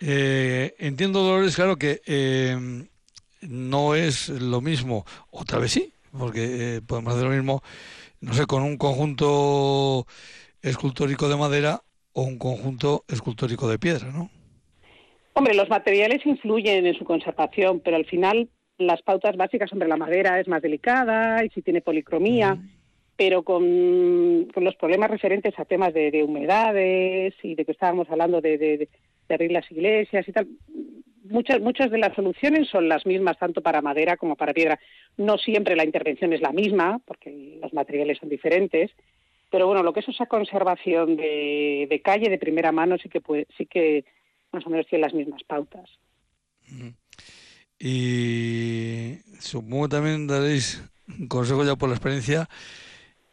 [0.00, 2.56] Eh, entiendo, Dolores, claro que eh,
[3.42, 7.62] no es lo mismo, otra vez sí, porque eh, podemos hacer lo mismo,
[8.20, 10.06] no sé, con un conjunto
[10.62, 11.82] escultórico de madera
[12.12, 14.30] o un conjunto escultórico de piedra, ¿no?
[15.34, 19.96] Hombre, los materiales influyen en su conservación, pero al final las pautas básicas sobre la
[19.96, 22.58] madera es más delicada y si tiene policromía,
[23.16, 28.58] pero con, los problemas referentes a temas de, humedades y de que estábamos hablando de,
[28.58, 28.88] de,
[29.34, 30.48] abrir las iglesias y tal,
[31.24, 34.78] muchas, muchas de las soluciones son las mismas tanto para madera como para piedra.
[35.16, 38.90] No siempre la intervención es la misma, porque los materiales son diferentes,
[39.50, 43.46] pero bueno, lo que es esa conservación de, calle de primera mano sí que puede,
[43.56, 44.04] sí que
[44.52, 45.88] más o menos tiene las mismas pautas.
[47.78, 50.82] Y supongo también daréis
[51.18, 52.48] un consejo ya por la experiencia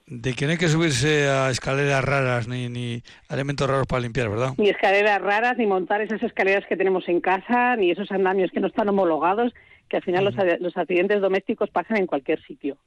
[0.07, 4.29] de que no hay que subirse a escaleras raras ni, ni elementos raros para limpiar,
[4.29, 4.53] ¿verdad?
[4.57, 8.61] Ni escaleras raras, ni montar esas escaleras que tenemos en casa, ni esos andamios que
[8.61, 9.53] no están homologados,
[9.89, 12.77] que al final los, los accidentes domésticos pasan en cualquier sitio.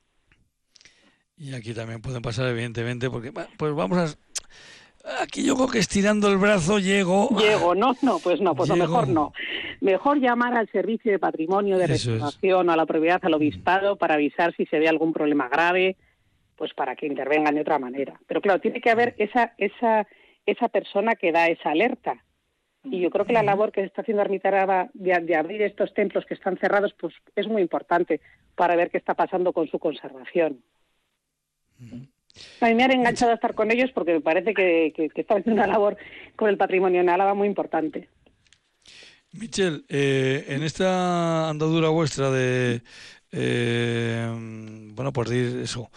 [1.36, 4.16] Y aquí también pueden pasar, evidentemente, porque pues vamos a
[5.22, 7.30] Aquí yo creo que estirando el brazo llego.
[7.38, 9.32] Llego, no, no, pues no, pues lo mejor no.
[9.80, 14.14] Mejor llamar al servicio de patrimonio de restauración o a la propiedad, al obispado, para
[14.14, 15.96] avisar si se ve algún problema grave,
[16.60, 18.20] pues para que intervengan de otra manera.
[18.26, 20.06] Pero claro, tiene que haber esa, esa,
[20.44, 22.22] esa persona que da esa alerta.
[22.84, 26.26] Y yo creo que la labor que está haciendo Armitaraba de, de abrir estos templos
[26.26, 28.20] que están cerrados, pues es muy importante
[28.56, 30.62] para ver qué está pasando con su conservación.
[32.60, 35.22] A mí me han enganchado a estar con ellos porque me parece que, que, que
[35.22, 35.96] están haciendo una labor
[36.36, 38.10] con el patrimonio en Álava muy importante.
[39.32, 42.82] Michel, eh, en esta andadura vuestra de,
[43.32, 44.28] eh,
[44.94, 45.90] bueno, pues de eso,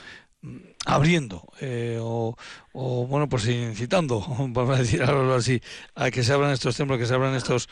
[0.86, 2.36] abriendo eh, o,
[2.74, 4.20] bueno pues incitando
[4.50, 5.62] vamos a decir algo así
[5.96, 7.70] a que se abran estos templos que se abran estos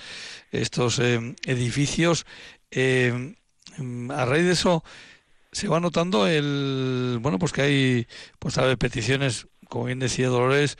[0.51, 2.25] estos eh, edificios
[2.71, 3.35] eh,
[4.09, 4.83] a raíz de eso
[5.51, 8.07] se va notando el bueno pues que hay
[8.39, 10.77] pues a peticiones como bien decía Dolores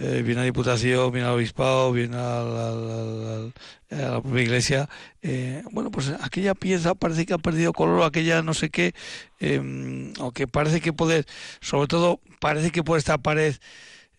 [0.00, 3.50] eh, viene a Diputación, viene al Obispado, viene a
[3.90, 4.88] la, propia Iglesia.
[5.22, 8.92] Eh, bueno, pues aquella pieza parece que ha perdido color, aquella no sé qué,
[9.40, 11.24] em, o que parece que puede,
[11.60, 13.54] sobre todo, parece que por esta pared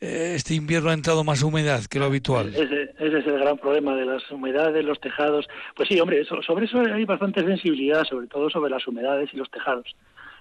[0.01, 2.53] eh, este invierno ha entrado más humedad que lo habitual.
[2.53, 5.47] Ese, es el gran problema de las humedades, los tejados.
[5.77, 9.49] Pues sí, hombre, sobre eso hay bastante sensibilidad, sobre todo sobre las humedades y los
[9.49, 9.95] tejados.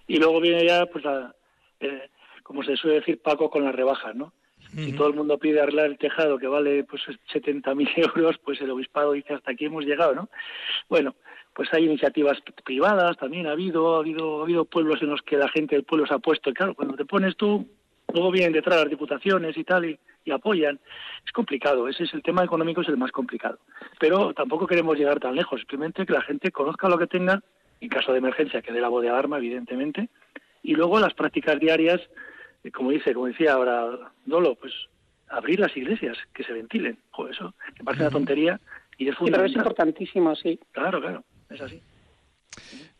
[0.09, 1.05] Y luego viene ya, pues,
[2.43, 4.32] como se suele decir, Paco con las rebajas, ¿no?
[4.75, 7.03] Si todo el mundo pide arreglar el tejado que vale pues
[7.33, 10.29] 70.000 euros, pues el obispado dice hasta aquí hemos llegado, ¿no?
[10.89, 11.14] Bueno,
[11.55, 15.37] pues hay iniciativas privadas también ha habido, ha habido, ha habido pueblos en los que
[15.37, 17.66] la gente del pueblo se ha puesto, y claro, cuando te pones tú,
[18.12, 19.99] luego vienen detrás las diputaciones y tal y,
[20.31, 20.79] apoyan.
[21.25, 23.59] Es complicado, ese es el tema económico, es el más complicado.
[23.99, 27.43] Pero tampoco queremos llegar tan lejos, simplemente que la gente conozca lo que tenga,
[27.81, 30.11] en caso de emergencia que dé la voz de alarma, evidentemente,
[30.62, 32.03] y luego las prácticas diarias
[32.73, 34.73] como dice, como decía ahora Dolo, pues
[35.29, 36.99] abrir las iglesias, que se ventilen.
[37.11, 38.61] Joder, eso me parece una tontería
[38.97, 39.41] y es fundamental.
[39.41, 40.59] pero es importantísimo, sí.
[40.73, 41.81] Claro, claro, es así.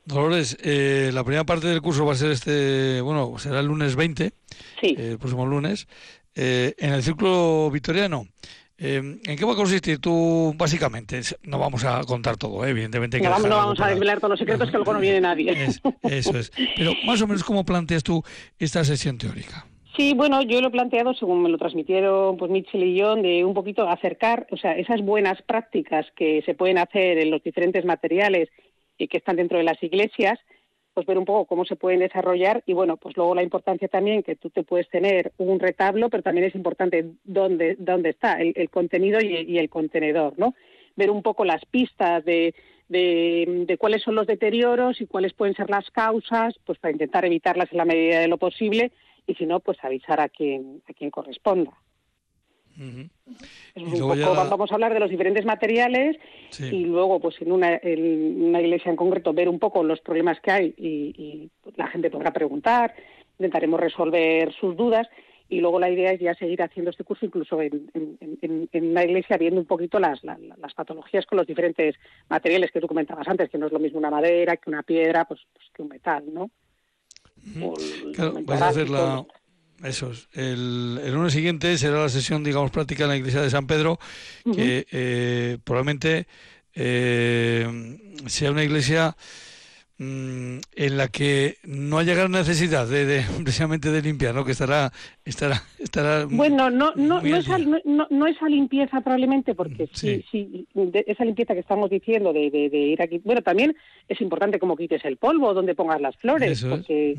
[0.05, 3.95] Dolores, eh, la primera parte del curso va a ser este, bueno, será el lunes
[3.95, 4.33] 20,
[4.81, 4.95] sí.
[4.97, 5.87] el próximo lunes,
[6.35, 8.27] eh, en el círculo victoriano.
[8.81, 11.21] Eh, ¿En qué va a consistir tú, básicamente?
[11.43, 13.21] No vamos a contar todo, evidentemente.
[13.21, 15.53] no, vamos, a desvelar todos los secretos que luego no viene nadie.
[16.03, 16.53] eso es.
[16.77, 18.23] Pero más o menos, ¿cómo planteas tú
[18.59, 19.67] esta sesión teórica?
[19.97, 23.45] Sí, bueno, yo lo he planteado, según me lo transmitieron pues Mitchell y John, de
[23.45, 27.85] un poquito acercar, o sea, esas buenas prácticas que se pueden hacer en los diferentes
[27.85, 28.49] materiales
[28.97, 30.39] y que están dentro de las iglesias,
[30.99, 34.25] pues ver un poco cómo se pueden desarrollar y bueno, pues luego la importancia también
[34.25, 38.69] que tú te puedes tener un retablo, pero también es importante dónde, dónde está el,
[38.69, 40.57] contenido y, el contenedor, ¿no?
[40.97, 42.53] Ver un poco las pistas de,
[42.89, 47.71] de, cuáles son los deterioros y cuáles pueden ser las causas, pues para intentar evitarlas
[47.71, 48.91] en la medida de lo posible
[49.25, 51.79] y si no, pues avisar a quien, a quien corresponda
[54.49, 56.17] vamos a hablar de los diferentes materiales
[56.59, 60.51] y luego, pues en una, una, iglesia en concreto, ver un poco los problemas que
[60.51, 62.95] hay y, la gente podrá preguntar,
[63.39, 65.09] intentaremos resolver sus dudas
[65.49, 69.37] y luego la idea es ya seguir haciendo este curso incluso en, en, una iglesia
[69.39, 71.97] viendo un poquito las, las, patologías con los diferentes
[72.29, 75.25] materiales que tú comentabas antes, que no es lo mismo una madera que una piedra,
[75.25, 76.51] pues, pues que un metal, ¿no?
[78.63, 79.25] a hacer la,
[79.85, 80.29] eso es.
[80.33, 83.99] El, el, lunes siguiente será la sesión, digamos, práctica en la iglesia de San Pedro,
[84.45, 86.27] que eh, probablemente
[86.75, 89.17] eh, sea una iglesia
[90.01, 94.45] Mm, en la que no haya gran necesidad de, precisamente de limpiar, ¿no?
[94.45, 94.93] Que estará
[95.25, 100.25] estará estará bueno no no no esa, no, esa limpieza probablemente porque sí.
[100.31, 100.69] sí,
[101.05, 103.75] esa limpieza que estamos diciendo de, de, ir aquí bueno también
[104.09, 107.17] es importante cómo quites el polvo donde pongas las flores porque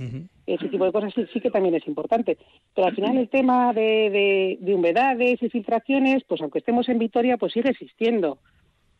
[0.47, 2.37] ese tipo de cosas sí, sí, que también es importante.
[2.73, 7.35] Pero al final el tema de, de humedades y filtraciones pues aunque estemos en Vitoria
[7.35, 8.37] pues sigue existiendo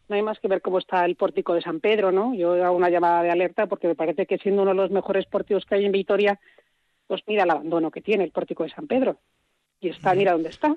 [0.09, 2.33] no hay más que ver cómo está el pórtico de San Pedro, ¿no?
[2.33, 5.25] Yo hago una llamada de alerta porque me parece que siendo uno de los mejores
[5.27, 6.39] pórticos que hay en Vitoria,
[7.07, 9.19] pues mira el abandono que tiene el pórtico de San Pedro.
[9.79, 10.75] Y está, mira dónde está.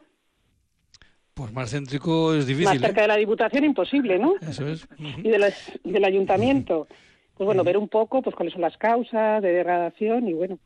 [1.35, 2.75] Pues más céntrico es difícil.
[2.75, 3.03] Más cerca ¿eh?
[3.03, 4.35] de la Diputación imposible, ¿no?
[4.41, 4.87] Eso es.
[4.99, 6.87] Y, del Ayuntamiento.
[7.35, 10.59] Pues bueno, ver un poco pues cuáles son las causas de degradación y bueno.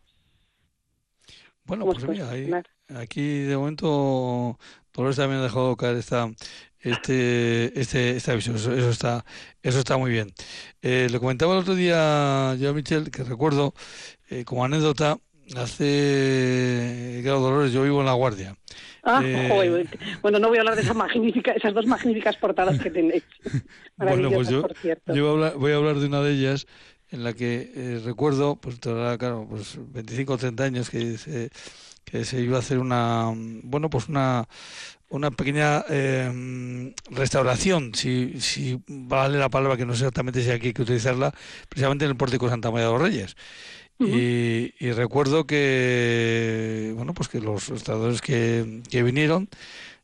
[1.65, 2.29] Bueno, pues mira,
[2.97, 4.59] aquí de momento
[4.93, 6.29] Dolores también ha dejado caer esta,
[6.87, 8.55] este, este, este aviso.
[8.55, 9.25] Eso, está,
[9.63, 10.33] eso está muy bien.
[10.83, 13.75] Eh, le comentaba el otro día yo a Michel que recuerdo
[14.31, 15.19] eh, como anécdota
[15.55, 18.57] hace claro Dolores yo vivo en la Guardia
[19.05, 19.87] ah, eh,
[20.21, 23.23] bueno no voy a hablar de esas magníficas esas dos magníficas portadas que tenéis
[23.97, 24.65] bueno pues yo,
[25.57, 26.67] voy a hablar de una de ellas
[27.11, 31.51] en la que eh, recuerdo pues claro pues 25 o 30 años que se,
[32.05, 33.33] que se iba a hacer una
[33.63, 34.49] bueno pues una
[35.09, 40.69] una pequeña eh, restauración, si, si vale la palabra que no sé exactamente si aquí
[40.69, 41.33] hay que utilizarla,
[41.69, 43.37] precisamente en el pórtico Santa María de los Reyes.
[43.99, 49.49] y, recuerdo que bueno pues que los restauradores que, que vinieron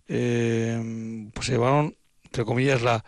[0.09, 1.94] eh, pues llevaron
[2.24, 3.05] entre comillas la,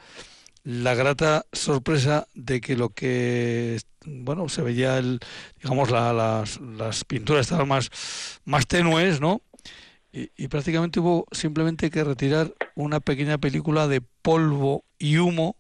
[0.63, 5.21] la grata sorpresa de que lo que bueno se veía el
[5.63, 7.91] digamos la, las, las pinturas estaban más
[8.45, 9.41] más tenues no
[10.15, 15.57] y, prácticamente hubo simplemente que retirar una pequeña película de polvo y humo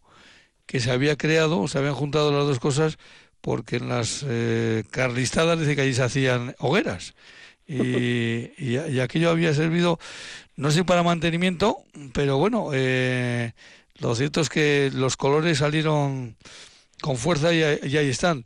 [0.66, 2.98] que se había creado, se habían juntado las dos cosas
[3.40, 7.14] porque en las eh, carlistadas dice que allí se hacían hogueras.
[7.66, 9.98] Y, y, aquello había servido,
[10.56, 11.78] no sé para mantenimiento,
[12.12, 13.52] pero bueno, eh,
[13.98, 16.36] lo cierto es que los colores salieron
[17.00, 18.44] con fuerza y, ahí están.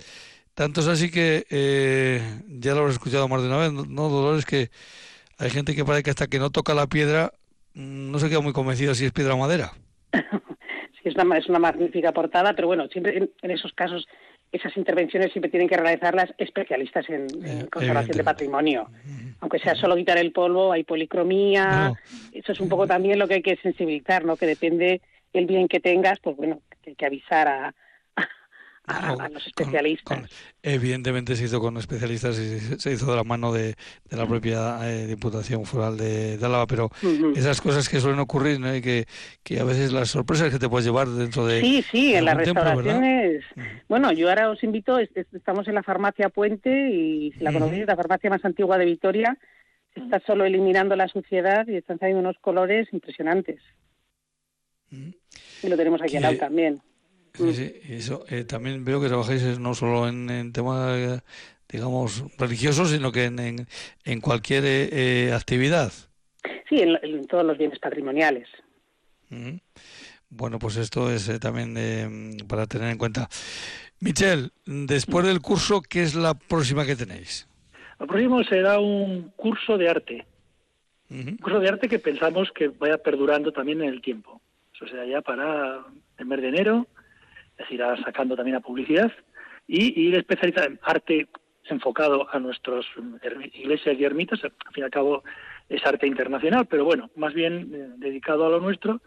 [0.54, 4.44] Tanto es así que eh, ya lo he escuchado más de una vez, ¿no, Dolores?
[4.44, 4.70] Que
[5.38, 7.32] hay gente que parece que hasta que no toca la piedra
[7.74, 9.72] mm, no se queda muy convencido si es piedra o madera.
[10.12, 14.06] sí, es una, es una magnífica portada, pero bueno, siempre en, esos casos
[14.50, 18.88] esas intervenciones siempre tienen que realizarlas especialistas en, eh, conservación de patrimonio.
[19.40, 21.92] Aunque sea solo quitar el polvo, hay policromía.
[22.32, 24.36] Eso es un poco también lo que hay que sensibilizar, ¿no?
[24.36, 25.02] Que depende
[25.34, 27.74] el bien que tengas, pues bueno, que hay que avisar a,
[28.88, 30.30] a, los especialistas.
[30.62, 33.74] evidentemente se hizo con especialistas y se hizo de la mano de,
[34.10, 36.90] la propia eh, Diputación Foral de, Álava, pero
[37.36, 39.06] esas cosas que suelen ocurrir y que,
[39.42, 41.60] que a veces las sorpresas que te puedes llevar dentro de...
[41.60, 43.44] Sí, sí, en las restauraciones...
[43.88, 47.96] bueno, yo ahora os invito, estamos en la farmacia Puente y si la conocéis, la
[47.96, 49.38] farmacia más antigua de Vitoria,
[49.94, 53.60] está solo eliminando la suciedad y están saliendo unos colores impresionantes.
[54.90, 56.80] Y lo tenemos aquí al lado también.
[57.34, 61.22] Sí, sí, eso eh, también veo que trabajáis no solo en, temas,
[61.68, 63.66] digamos, religiosos, sino que en,
[64.04, 65.92] en, cualquier eh, eh, actividad.
[66.68, 68.48] Sí, en, todos los bienes patrimoniales.
[70.30, 73.28] Bueno, pues esto es también para tener en cuenta.
[74.00, 77.48] Michel, después del curso, ¿qué es la próxima que tenéis?
[78.00, 80.26] El próximo será un curso de arte.
[81.10, 84.40] Un curso de arte que pensamos que vaya perdurando también en el tiempo.
[84.74, 85.84] Eso será ya para
[86.18, 86.86] el mes de enero
[87.58, 89.12] es irá sacando también a publicidad
[89.66, 91.28] y ir especializado en arte
[91.64, 92.86] enfocado a nuestras
[93.52, 95.22] iglesias y ermitas, al fin y al cabo
[95.68, 99.02] es arte internacional, pero bueno, más bien eh, dedicado a lo nuestro,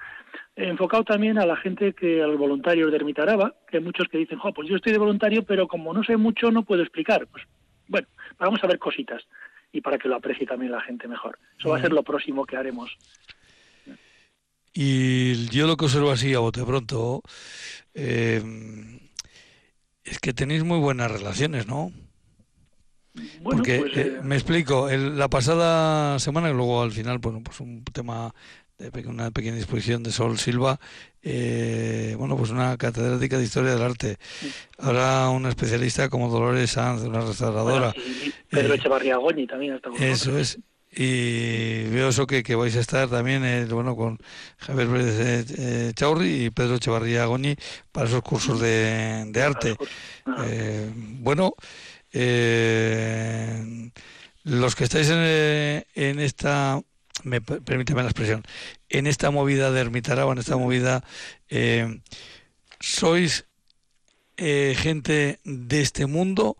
[0.56, 4.20] enfocado también a la gente que, a los voluntarios de Ermitaraba, que hay muchos que
[4.20, 7.26] dicen, jo, pues yo estoy de voluntario, pero como no sé mucho no puedo explicar.
[7.28, 7.46] Pues
[7.88, 9.24] bueno, vamos a ver cositas
[9.72, 11.40] y para que lo aprecie también la gente mejor.
[11.58, 12.96] Eso va a ser lo próximo que haremos.
[14.74, 17.22] Y yo lo que observo así a bote pronto
[17.94, 18.42] eh,
[20.04, 21.92] es que tenéis muy buenas relaciones, ¿no?
[23.44, 27.60] Porque pues, eh, eh, me explico, la pasada semana y luego al final, bueno, pues
[27.60, 28.34] un tema
[28.78, 30.80] de una pequeña disposición de Sol Silva,
[31.22, 34.18] eh, bueno, pues una catedrática de historia del arte.
[34.80, 37.94] Ahora una especialista como Dolores Sanz, una restauradora.
[38.50, 40.58] Pedro Echevarría Goñi también está Eso es
[40.94, 44.20] y veo eso que, que vais a estar también eh, bueno con
[44.58, 47.56] Javier Pérez eh, eh, Chaurri y Pedro Echevarría Goñi
[47.94, 49.76] para esos cursos de, de arte.
[51.20, 51.56] bueno
[54.44, 56.82] los que estáis en, en esta
[57.24, 58.44] me, permíteme la expresión
[58.90, 61.06] en esta movida de Ermitaraba en esta movida
[62.82, 63.46] sois
[64.38, 66.58] gente de este mundo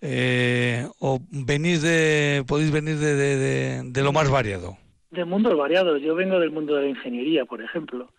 [0.00, 4.78] eh, o venís de, podéis venir de, de, lo más variado.
[5.10, 5.96] Del mundo variado.
[5.98, 8.12] Yo vengo del mundo de la ingeniería, por ejemplo.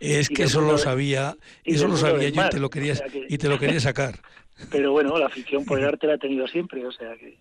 [0.00, 2.94] Es que eso lo sabía, eso lo sabía yo y te lo quería
[3.28, 4.14] y te lo quería sacar.
[4.70, 7.38] Pero bueno, la afición por el arte la he tenido siempre, o sea que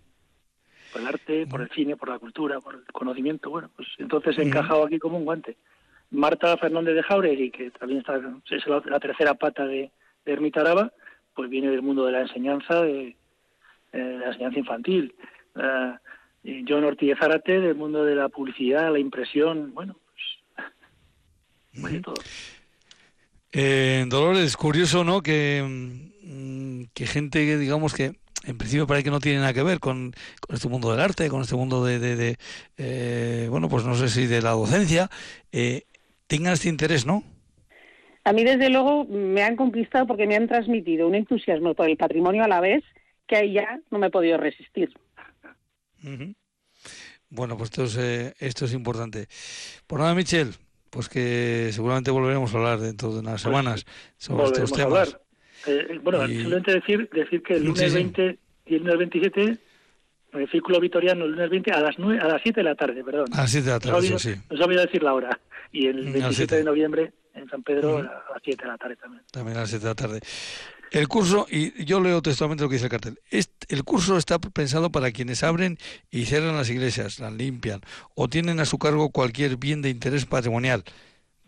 [0.92, 4.38] por el arte, por el cine, por la cultura, por el conocimiento, bueno, pues entonces
[4.38, 5.58] he encajado aquí como un guante.
[6.12, 8.20] Marta Fernández de Jauregui, que también está,
[8.50, 9.92] es la, tercera pata de,
[10.26, 10.92] de Ermitaraba,
[11.36, 13.16] pues viene del mundo de la enseñanza, de,
[13.94, 15.14] la enseñanza infantil.
[15.56, 19.98] Eh, John Ortiz Zárate del mundo de la publicidad, la impresión, bueno,
[21.82, 22.16] pues, todo.
[23.52, 25.22] Eh, Dolores, curioso, ¿no?
[25.22, 25.64] Que,
[26.24, 28.14] mm, que gente, digamos que
[28.46, 31.30] en principio parece que no tiene nada que ver con, con este mundo del arte,
[31.30, 32.38] con este mundo de, de,
[32.78, 35.10] eh, bueno, pues no sé si de la docencia,
[35.52, 35.84] eh,
[36.28, 37.24] tengan este interés, ¿no?
[38.24, 41.98] A mí, desde luego, me han conquistado porque me han transmitido un entusiasmo por el
[41.98, 42.84] patrimonio a la vez
[43.30, 44.90] que ahí ya no me he podido resistir.
[47.30, 49.28] Bueno, pues esto es, eh, esto es importante.
[49.86, 50.56] Por nada, Michel,
[50.90, 53.86] pues que seguramente volveremos a hablar dentro de unas pues semanas
[54.18, 55.18] sobre estos temas.
[55.68, 59.58] Eh, eh, bueno, simplemente decir, decir que el lunes 20 y el lunes 27
[60.34, 63.04] el círculo vitoriano el lunes 20 a las 9, a las 7 de la tarde,
[63.04, 63.28] perdón.
[63.34, 64.36] A las 7 de la tarde, sí.
[64.50, 65.40] Nos olvidado decir la hora.
[65.72, 69.24] Y el 27 de noviembre en San Pedro a las 7 de la tarde también.
[69.32, 70.20] También a las 7 de la tarde.
[70.92, 74.92] El curso, y yo leo textualmente lo que dice el cartel, el curso está pensado
[74.92, 75.78] para quienes abren
[76.10, 77.82] y cierran las iglesias, las limpian
[78.16, 80.84] o tienen a su cargo cualquier bien de interés patrimonial.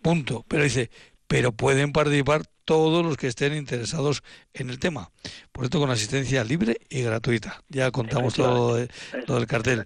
[0.02, 0.46] Punto.
[0.48, 0.92] Pero dice,
[1.28, 4.24] pero pueden participar todos los que estén interesados
[4.54, 5.12] en el tema.
[5.52, 7.64] Por esto con asistencia libre y gratuita.
[7.70, 8.86] Ya contamos todo,
[9.26, 9.86] todo el cartel.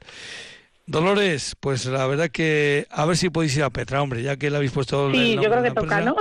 [0.87, 4.51] Dolores, pues la verdad que a ver si podéis ir a Petra, hombre, ya que
[4.51, 5.11] le habéis puesto...
[5.11, 6.15] Sí, yo creo que toca, ¿no?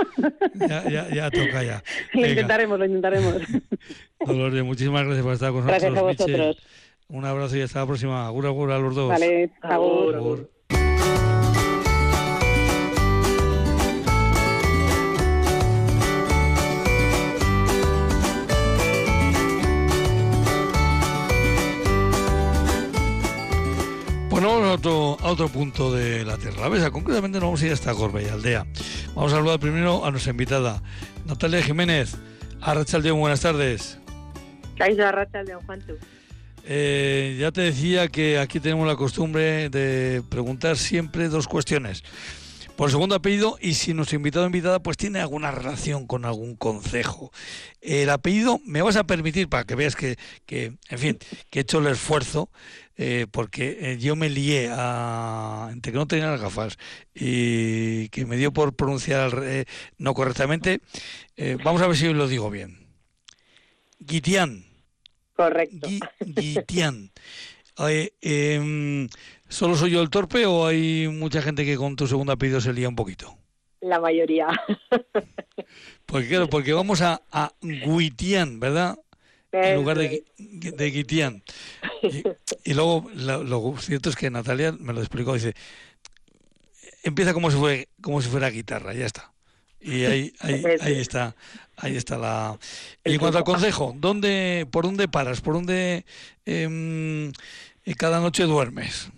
[0.55, 1.83] Ya, ya, ya, toca ya.
[2.13, 3.35] Lo intentaremos, lo intentaremos.
[4.25, 5.81] Dolores, muchísimas gracias por estar con nosotros.
[5.81, 6.57] Gracias a vosotros.
[7.07, 8.25] Un abrazo y hasta la próxima.
[8.25, 9.09] Agur, agur a los dos.
[9.09, 10.19] Vale, agur.
[10.19, 10.47] Bueno,
[25.25, 26.91] a otro punto de la Tierra.
[26.91, 28.67] Concretamente nos vamos a ir hasta Gorbella, aldea.
[29.15, 30.83] Vamos a saludar primero a nuestra invitada,
[31.25, 32.15] Natalia Jiménez.
[32.61, 33.97] Arrachaldeón, buenas tardes.
[34.79, 35.83] Arrachaldeón, Juan
[36.67, 42.03] eh, ya te decía que aquí tenemos la costumbre de preguntar siempre dos cuestiones.
[42.75, 46.55] Por segundo apellido y si nuestro invitado o invitada pues tiene alguna relación con algún
[46.55, 47.31] concejo.
[47.79, 51.17] El apellido me vas a permitir para que veas que, que en fin,
[51.49, 52.49] que he hecho el esfuerzo
[52.97, 56.77] eh, porque eh, yo me lié a, entre que no tenía las gafas
[57.13, 59.65] y que me dio por pronunciar eh,
[59.97, 60.81] no correctamente.
[61.63, 62.87] vamos a ver si lo digo bien.
[63.99, 64.65] Guitián.
[65.35, 65.87] Correcto.
[66.19, 67.11] Guitián.
[69.47, 72.73] ¿Solo soy yo el torpe o hay mucha gente que con tu segundo apellido se
[72.73, 73.37] lía un poquito?
[73.81, 74.47] La mayoría.
[76.05, 78.97] Porque claro, porque vamos a, a Guitián, ¿verdad?
[79.63, 81.43] en lugar de, de Guitián.
[82.63, 85.53] Y, luego lo, cierto es que Natalia me lo explicó, dice,
[87.03, 89.31] empieza como si, fue, como si fuera guitarra, ya está.
[89.79, 91.35] Y ahí, ahí, ahí está,
[91.77, 92.57] ahí está la...
[93.03, 95.41] Y en cuanto al consejo, ¿dónde, ¿por dónde paras?
[95.41, 96.05] ¿Por dónde
[96.45, 97.31] em,
[97.97, 99.09] cada noche duermes?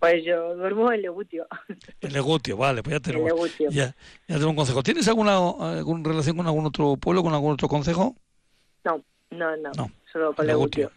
[0.00, 1.46] Pues yo duermo en Legutio.
[2.00, 3.94] En Legutio, vale, pues ya tenemos, ya,
[4.26, 4.82] ya tengo un consejo.
[4.82, 8.16] ¿Tienes alguna, alguna relación con algún otro pueblo, con algún otro consejo?
[8.84, 10.90] No, no, no, solo con Legutio.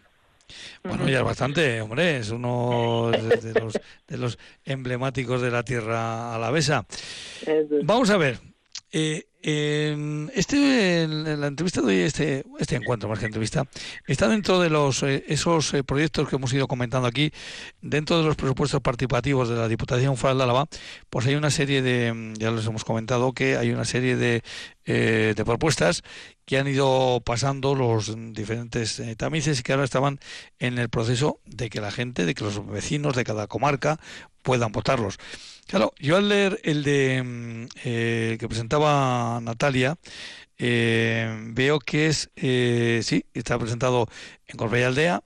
[0.82, 6.34] Bueno, ya es bastante, hombre, es uno de, los, de los emblemáticos de la tierra
[6.34, 6.86] alavesa.
[7.82, 8.38] Vamos a ver,
[8.92, 13.68] eh, este, en la entrevista de hoy, este, este encuentro más que entrevista,
[14.06, 17.30] está dentro de los eh, esos eh, proyectos que hemos ido comentando aquí,
[17.82, 20.66] dentro de los presupuestos participativos de la Diputación Foral de Álava,
[21.10, 24.42] pues hay una serie de, ya les hemos comentado que hay una serie de,
[24.86, 26.02] eh, de propuestas
[26.46, 30.20] que han ido pasando los diferentes tamices y que ahora estaban
[30.58, 33.98] en el proceso de que la gente, de que los vecinos de cada comarca
[34.42, 35.18] puedan votarlos.
[35.66, 39.96] Claro, yo al leer el de mm, eh, que presentaba Natalia,
[40.58, 44.06] eh, veo que es, eh, sí, está presentado
[44.46, 45.22] en Corbella Aldea,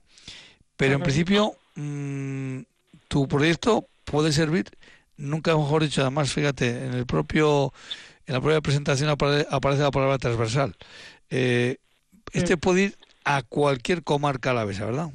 [0.77, 2.59] pero en principio mm,
[3.07, 4.65] tu proyecto puede servir,
[5.17, 7.73] nunca mejor dicho, además, fíjate, en el propio,
[8.25, 10.75] en la propia presentación aparece, la palabra transversal.
[11.29, 15.09] este puede ir a cualquier comarca a la vez, ¿verdad?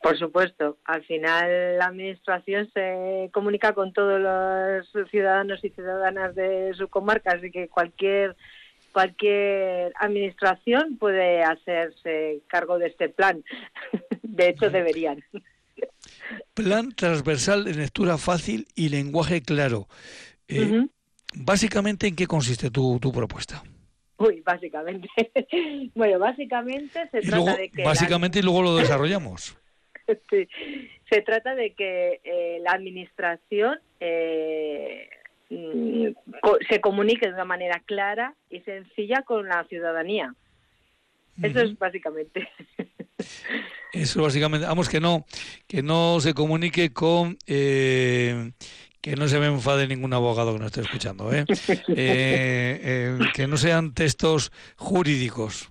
[0.00, 6.72] Por supuesto, al final la administración se comunica con todos los ciudadanos y ciudadanas de
[6.74, 8.36] su comarca, así que cualquier
[8.92, 13.44] cualquier administración puede hacerse cargo de este plan.
[14.22, 15.24] De hecho, deberían.
[16.54, 19.88] Plan transversal de lectura fácil y lenguaje claro.
[20.46, 20.86] Eh,
[21.34, 23.62] básicamente, ¿en qué consiste tu, tu propuesta?
[24.18, 25.08] Uy, básicamente.
[25.94, 27.82] bueno, básicamente se trata de que...
[27.84, 29.57] Básicamente y luego lo desarrollamos.
[31.10, 35.08] Se trata de que eh, la administración eh,
[35.48, 40.34] se comunique de una manera clara y sencilla con la ciudadanía.
[41.42, 42.48] Eso es básicamente.
[43.92, 45.24] Eso básicamente, vamos que no,
[45.66, 48.52] que no se comunique con eh,
[49.00, 51.44] que no se me enfade ningún abogado que nos esté escuchando, ¿eh?
[53.34, 55.70] que no sean textos jurídicos.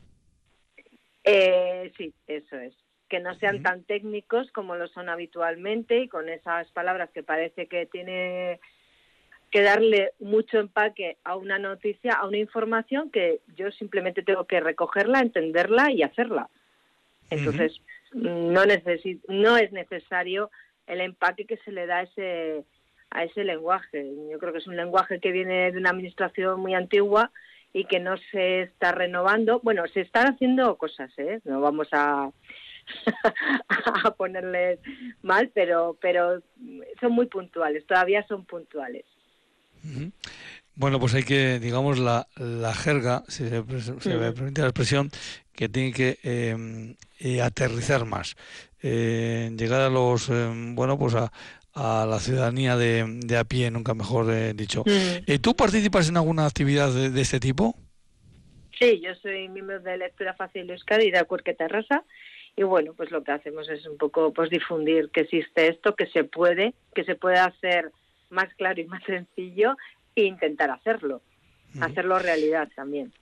[1.98, 2.74] sí, eso es
[3.10, 7.68] que no sean tan técnicos como lo son habitualmente y con esas palabras que parece
[7.68, 8.60] que tiene
[9.52, 14.60] que darle mucho empaque a una noticia, a una información que yo simplemente tengo que
[14.60, 16.50] recogerla, entenderla y hacerla.
[17.30, 17.82] Entonces,
[18.14, 18.66] no,
[19.30, 20.52] no es necesario
[20.86, 22.64] el empaque que se le da a ese,
[23.10, 24.06] a ese lenguaje.
[24.30, 27.32] Yo creo que es un lenguaje que viene de una administración muy antigua
[27.74, 29.60] y que no se está renovando.
[29.64, 31.40] Bueno, se están haciendo cosas, ¿eh?
[31.44, 32.32] No vamos a,
[34.04, 34.80] a ponerles
[35.22, 36.42] mal, pero, pero
[37.00, 39.06] son muy puntuales, todavía son puntuales.
[40.76, 43.64] Bueno, pues hay que, digamos, la, la jerga, si se,
[44.18, 45.10] me permite la expresión,
[45.54, 48.36] que tiene que em, eh, aterrizar más,
[48.84, 51.32] eh, llegar a los, em, bueno, pues a,
[51.74, 54.84] a la ciudadanía de, de, a pie, nunca mejor eh, dicho.
[54.86, 57.76] Eh, ¿Tú participas en alguna actividad de, de, este tipo?
[58.78, 62.04] Sí, yo soy miembro de Lectura Fácil de Euskadi y de Acuerque Terrasa
[62.58, 66.08] y bueno, pues lo que hacemos es un poco pues difundir que existe esto, que
[66.08, 67.92] se puede, que se puede hacer
[68.32, 69.78] más claro y más sencillo
[70.16, 71.22] e intentar hacerlo,
[71.80, 73.14] hacerlo realidad también.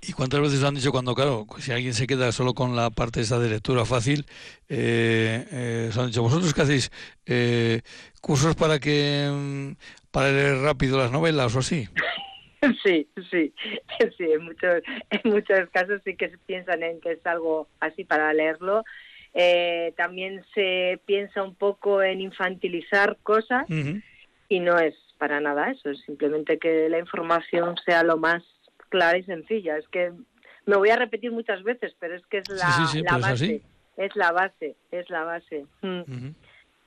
[0.00, 3.22] ¿Y cuántas veces han dicho cuando, claro, si alguien se queda solo con la parte
[3.22, 4.24] esa de lectura fácil,
[4.68, 6.92] eh, eh, han dicho, vosotros qué hacéis?
[7.26, 7.80] Eh,
[8.20, 9.72] ¿Cursos para que mm,
[10.12, 11.88] para leer rápido las novelas o así?
[12.82, 13.52] Sí, sí,
[14.18, 18.04] sí, en muchos, en muchos casos sí que se piensan en que es algo así
[18.04, 18.84] para leerlo.
[19.34, 23.66] Eh, también se piensa un poco en infantilizar cosas
[24.48, 28.42] y no es para nada eso, es simplemente que la información sea lo más
[28.88, 29.76] clara y sencilla.
[29.76, 30.12] Es que
[30.64, 33.62] me voy a repetir muchas veces, pero es que es la, la base.
[33.96, 35.66] Es la base, es la base.
[35.82, 36.30] Mm.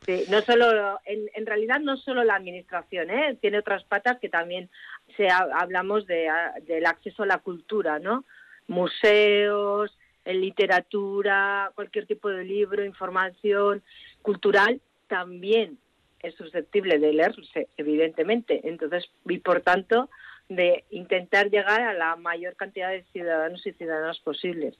[0.05, 3.37] Sí, no solo, en, en, realidad no solo la administración, ¿eh?
[3.39, 4.69] tiene otras patas que también
[5.15, 6.27] se hablamos de,
[6.63, 8.25] del acceso a la cultura, ¿no?
[8.67, 9.95] Museos,
[10.25, 13.83] en literatura, cualquier tipo de libro, información
[14.23, 15.77] cultural, también
[16.19, 18.61] es susceptible de leerse, evidentemente.
[18.63, 20.09] Entonces, y por tanto,
[20.49, 24.77] de intentar llegar a la mayor cantidad de ciudadanos y ciudadanas posibles.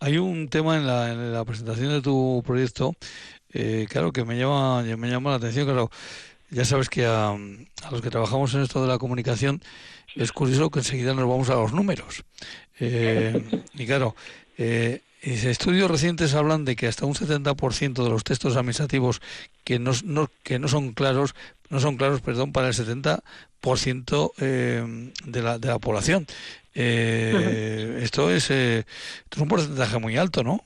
[0.00, 2.94] Hay un tema en la, en la presentación de tu proyecto,
[3.52, 5.90] eh, claro, que me llama, me llama la atención, claro.
[6.50, 9.60] Ya sabes que a, a, los que trabajamos en esto de la comunicación
[10.14, 12.24] es curioso que enseguida nos vamos a los números.
[12.78, 13.42] Eh,
[13.74, 14.14] y claro,
[14.58, 19.20] eh, estudios recientes hablan de que hasta un 70% de los textos administrativos
[19.64, 21.34] que no, no, que no son claros,
[21.70, 26.26] no son claros, perdón, para el 70% eh, de, la, de la población.
[26.74, 30.60] Eh, esto, es, eh, esto es un porcentaje muy alto, ¿no?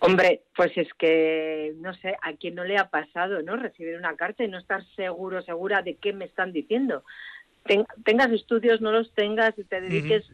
[0.00, 3.56] Hombre, pues es que no sé, a quién no le ha pasado, ¿no?
[3.56, 7.04] Recibir una carta y no estar seguro, segura de qué me están diciendo.
[8.04, 10.24] tengas estudios, no los tengas y te dediques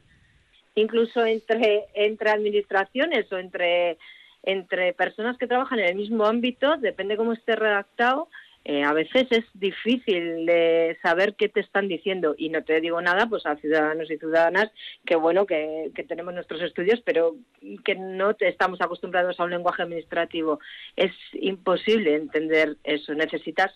[0.74, 3.98] incluso entre entre administraciones o entre
[4.42, 8.28] entre personas que trabajan en el mismo ámbito, depende cómo esté redactado,
[8.66, 12.34] eh, a veces es difícil de saber qué te están diciendo.
[12.38, 14.70] Y no te digo nada pues a ciudadanos y ciudadanas
[15.04, 17.36] que bueno que, tenemos nuestros estudios pero
[17.84, 20.60] que no estamos acostumbrados a un lenguaje administrativo.
[20.96, 23.14] Es imposible entender eso.
[23.14, 23.70] Necesitas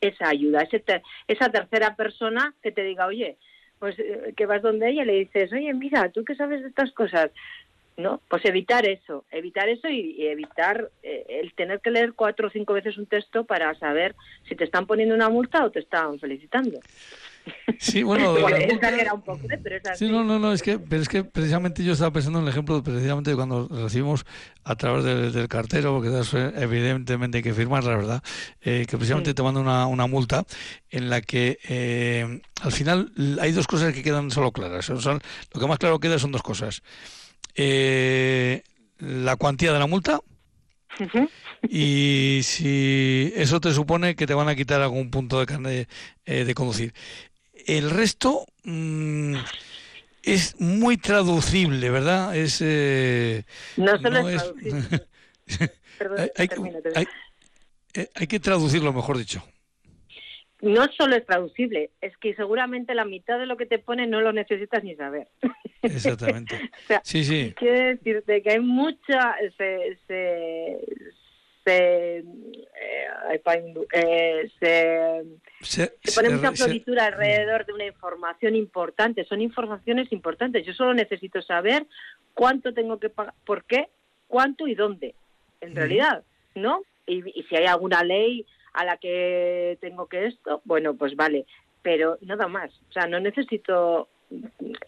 [0.00, 0.82] esa ayuda ese
[1.28, 3.36] esa tercera persona que te diga oye
[3.80, 6.68] pues eh, que vas donde ella y le dices oye mira tú qué sabes de
[6.68, 7.30] estas cosas
[7.96, 8.20] ¿no?
[8.28, 12.72] Pues evitar eso, evitar eso y, evitar eh, el tener que leer cuatro o cinco
[12.72, 14.14] veces un texto para saber
[14.48, 16.80] si te están poniendo una multa o te están felicitando.
[17.78, 18.34] Sí, bueno,
[19.14, 19.58] un poco, ¿eh?
[19.62, 20.06] pero es así.
[20.06, 22.50] Sí, no, no, no, es que, pero es que precisamente yo estaba pensando en el
[22.50, 24.24] ejemplo precisamente cuando recibimos
[24.64, 26.10] a través del, cartero, porque
[26.56, 28.22] evidentemente hay que firmar, la verdad,
[28.60, 30.44] eh, que precisamente te manda una, una multa
[30.90, 34.88] en la que al final hay dos cosas que quedan solo claras.
[34.88, 36.82] Lo que más claro queda son dos cosas
[37.54, 38.62] eh,
[38.98, 40.20] la cuantía de la multa
[41.68, 45.88] y si eso te supone que te van a quitar algún punto de carne
[46.26, 46.92] eh, de conducir.
[47.78, 49.36] El resto mm,
[50.22, 52.36] es muy traducible, ¿verdad?
[52.36, 53.44] Es, eh,
[53.76, 55.06] no solo es, traducible.
[56.36, 56.48] hay,
[58.14, 59.42] hay que traducirlo, mejor dicho
[60.62, 64.20] no solo es traducible, es que seguramente la mitad de lo que te pone no
[64.20, 65.28] lo necesitas ni saber.
[65.82, 66.70] Exactamente.
[67.02, 67.54] sí, sí.
[67.56, 69.36] Quiere decirte que hay mucha...
[69.56, 70.78] Se, se,
[71.70, 72.24] se, eh,
[74.60, 75.24] eh,
[75.62, 79.24] se, pone mucha floritura alrededor de una información importante.
[79.24, 80.66] Son informaciones importantes.
[80.66, 81.86] Yo solo necesito saber
[82.34, 83.88] cuánto tengo que pagar, por qué,
[84.28, 85.14] cuánto y dónde,
[85.60, 86.22] en realidad,
[86.54, 86.82] ¿no?
[87.06, 91.46] Y, y si hay alguna ley a la que tengo que esto, bueno, pues vale,
[91.82, 92.70] pero nada más.
[92.88, 94.08] O sea, no necesito.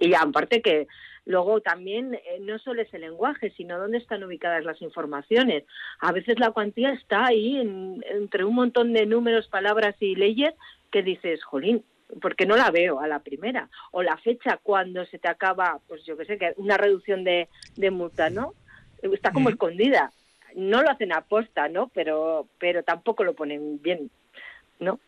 [0.00, 0.86] Y aparte que
[1.24, 5.64] luego también eh, no solo es el lenguaje, sino dónde están ubicadas las informaciones.
[6.00, 10.54] A veces la cuantía está ahí entre un montón de números, palabras y leyes
[10.90, 11.84] que dices, jolín,
[12.20, 13.68] porque no la veo a la primera.
[13.90, 17.48] O la fecha cuando se te acaba, pues yo qué sé, que una reducción de,
[17.76, 18.54] de multa, ¿no?
[19.02, 20.12] Está como escondida
[20.54, 21.88] no lo hacen a posta, ¿no?
[21.88, 24.10] Pero, pero tampoco lo ponen bien,
[24.78, 24.98] ¿no?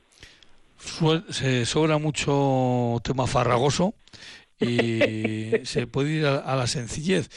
[1.31, 3.95] Se sobra mucho tema farragoso
[4.61, 7.29] y se puede ir a, la sencillez.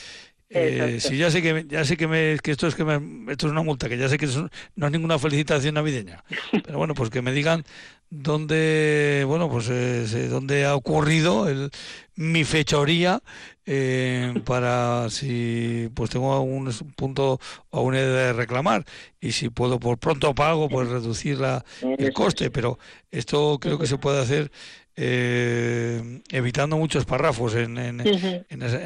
[0.49, 3.47] Eh, si ya sé que ya sé que, me, que esto es que me, esto
[3.47, 4.27] es una multa que ya sé que
[4.75, 6.23] no es ninguna felicitación navideña
[6.63, 7.65] pero bueno pues que me digan
[8.09, 11.71] dónde, bueno, pues eh, dónde ha ocurrido el,
[12.17, 13.21] mi fechoría
[13.65, 17.39] eh, para si pues tengo algún punto
[17.69, 18.85] o una idea de reclamar.
[19.21, 22.49] Y si puedo por pronto pago pues reducir la, el coste.
[22.51, 22.79] pero
[23.11, 24.51] esto creo que se puede hacer
[24.95, 28.01] eh, evitando muchos párrafos en, en,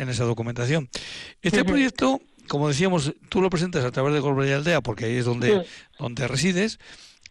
[0.10, 0.90] esa, documentación.
[1.42, 5.26] Este proyecto como decíamos tú lo presentas a través de y Aldea porque ahí es
[5.26, 5.66] donde
[5.98, 6.80] donde resides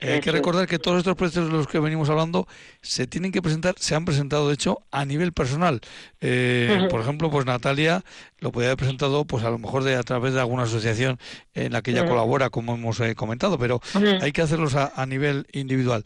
[0.00, 2.48] hay que recordar que todos estos proyectos de los que venimos hablando
[2.80, 5.80] se tienen que presentar, se han presentado de hecho a nivel personal.
[6.20, 8.02] Eh, por ejemplo, pues Natalia
[8.38, 11.18] lo podría haber presentado, pues a lo mejor de a través de alguna asociación
[11.54, 13.80] en la que ella colabora, como hemos eh, comentado, pero
[14.20, 16.04] hay que hacerlos a, nivel individual.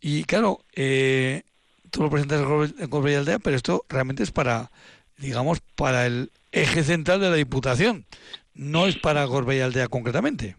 [0.00, 1.42] Y claro, eh,
[1.90, 4.70] tú lo presentas en Gorbella y Aldea, pero esto realmente es para,
[5.16, 8.06] digamos, para el eje central de la Diputación,
[8.54, 10.56] no es para Gorbella y Aldea concretamente.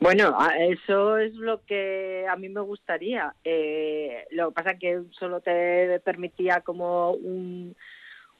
[0.00, 3.34] Bueno, eso es lo que a mí me gustaría.
[3.42, 7.74] Eh, lo que pasa es que solo te permitía como un,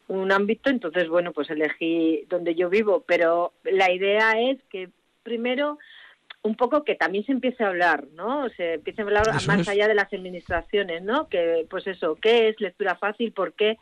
[0.06, 3.02] un ámbito, entonces, bueno, pues elegí donde yo vivo.
[3.06, 4.90] Pero la idea es que
[5.24, 5.78] primero
[6.42, 8.48] un poco que también se empiece a hablar, ¿no?
[8.50, 11.28] Se empiece a hablar más allá de las administraciones, ¿no?
[11.28, 13.32] Que, pues eso, ¿qué es lectura fácil?
[13.32, 13.78] ¿Por qué?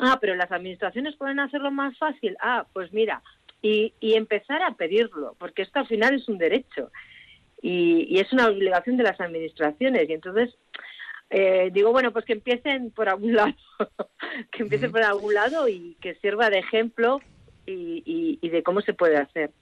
[0.00, 2.36] Ah, pero las administraciones pueden hacerlo más fácil.
[2.42, 3.22] Ah, pues mira,
[3.62, 6.90] y, y empezar a pedirlo, porque esto al final es un derecho
[7.62, 10.08] y, es una obligación de las administraciones.
[10.08, 10.50] Y entonces
[11.30, 13.54] eh, digo, bueno, pues que empiecen por algún lado,
[14.52, 17.20] que empiecen por algún lado y que sirva de ejemplo
[17.66, 19.52] y, de cómo se puede hacer.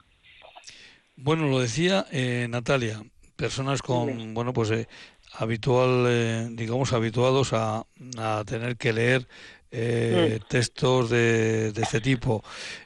[1.16, 3.02] Bueno, lo decía eh, Natalia,
[3.36, 4.86] personas con, bueno, pues eh,
[5.34, 7.84] habitual, digamos, habituados a,
[8.16, 9.26] a tener que leer
[9.70, 10.48] eh, mm.
[10.48, 12.42] textos de, de, este tipo,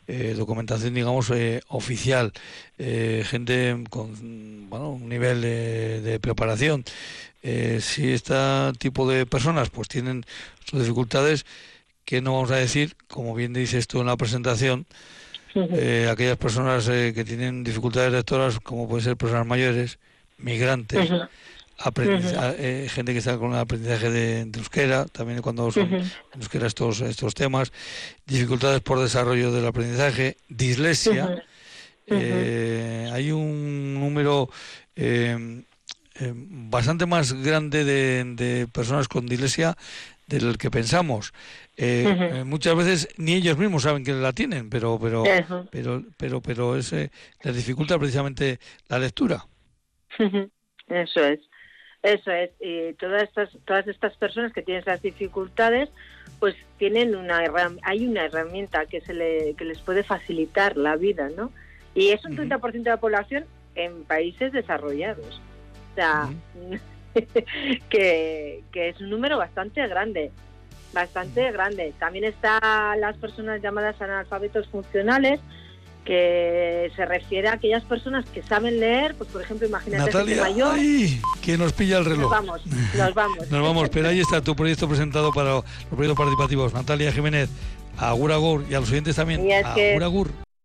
[0.09, 2.33] eh, documentación, digamos, eh, oficial,
[2.76, 6.85] gente con bueno, un nivel de, preparación.
[7.43, 8.35] si este
[8.78, 10.24] tipo de personas pues tienen
[10.64, 11.47] sus dificultades,
[12.05, 14.87] que no vamos a decir, como bien dices tú en la presentación,
[16.11, 20.01] aquellas personas que tienen dificultades lectoras, como pueden ser personas mayores,
[20.39, 21.09] migrantes,
[21.97, 27.01] eh, gente que está con el aprendizaje de, euskera, también cuando son en euskera estos,
[27.01, 27.73] estos temas,
[28.27, 31.45] dificultades por desarrollo del aprendizaje, dislexia.
[32.07, 34.49] Eh, hay un número
[34.97, 35.64] eh,
[36.20, 39.77] bastante más grande de, personas con dislexia
[40.27, 41.33] del que pensamos.
[42.45, 45.25] muchas veces ni ellos mismos saben que la tienen, pero pero
[45.70, 49.47] pero pero pero es les dificulta precisamente la lectura.
[50.89, 51.41] Eso es.
[52.03, 55.88] Eso es, y todas estas, todas estas personas que tienen esas dificultades,
[56.40, 57.44] pues tienen una
[57.82, 61.53] hay una herramienta que se le, que les puede facilitar la vida, ¿no?
[61.94, 63.44] Y es un 30% de la población
[63.76, 65.40] en países desarrollados.
[65.92, 66.28] O sea,
[67.88, 70.32] que, que es un número bastante grande,
[70.92, 71.92] bastante grande.
[72.00, 75.38] También están las personas llamadas analfabetos funcionales,
[76.05, 80.74] que se refiere a aquellas personas que saben leer, pues por ejemplo, imagínate Natalia, mayor.
[80.74, 82.22] Ay, que nos pilla el reloj.
[82.22, 83.50] Nos vamos, nos vamos.
[83.50, 86.74] nos vamos, pero ahí está tu proyecto presentado para los proyectos participativos.
[86.74, 87.50] Natalia Jiménez,
[87.98, 89.40] Agur Agur y a los oyentes también.
[89.64, 90.51] Agur Agur.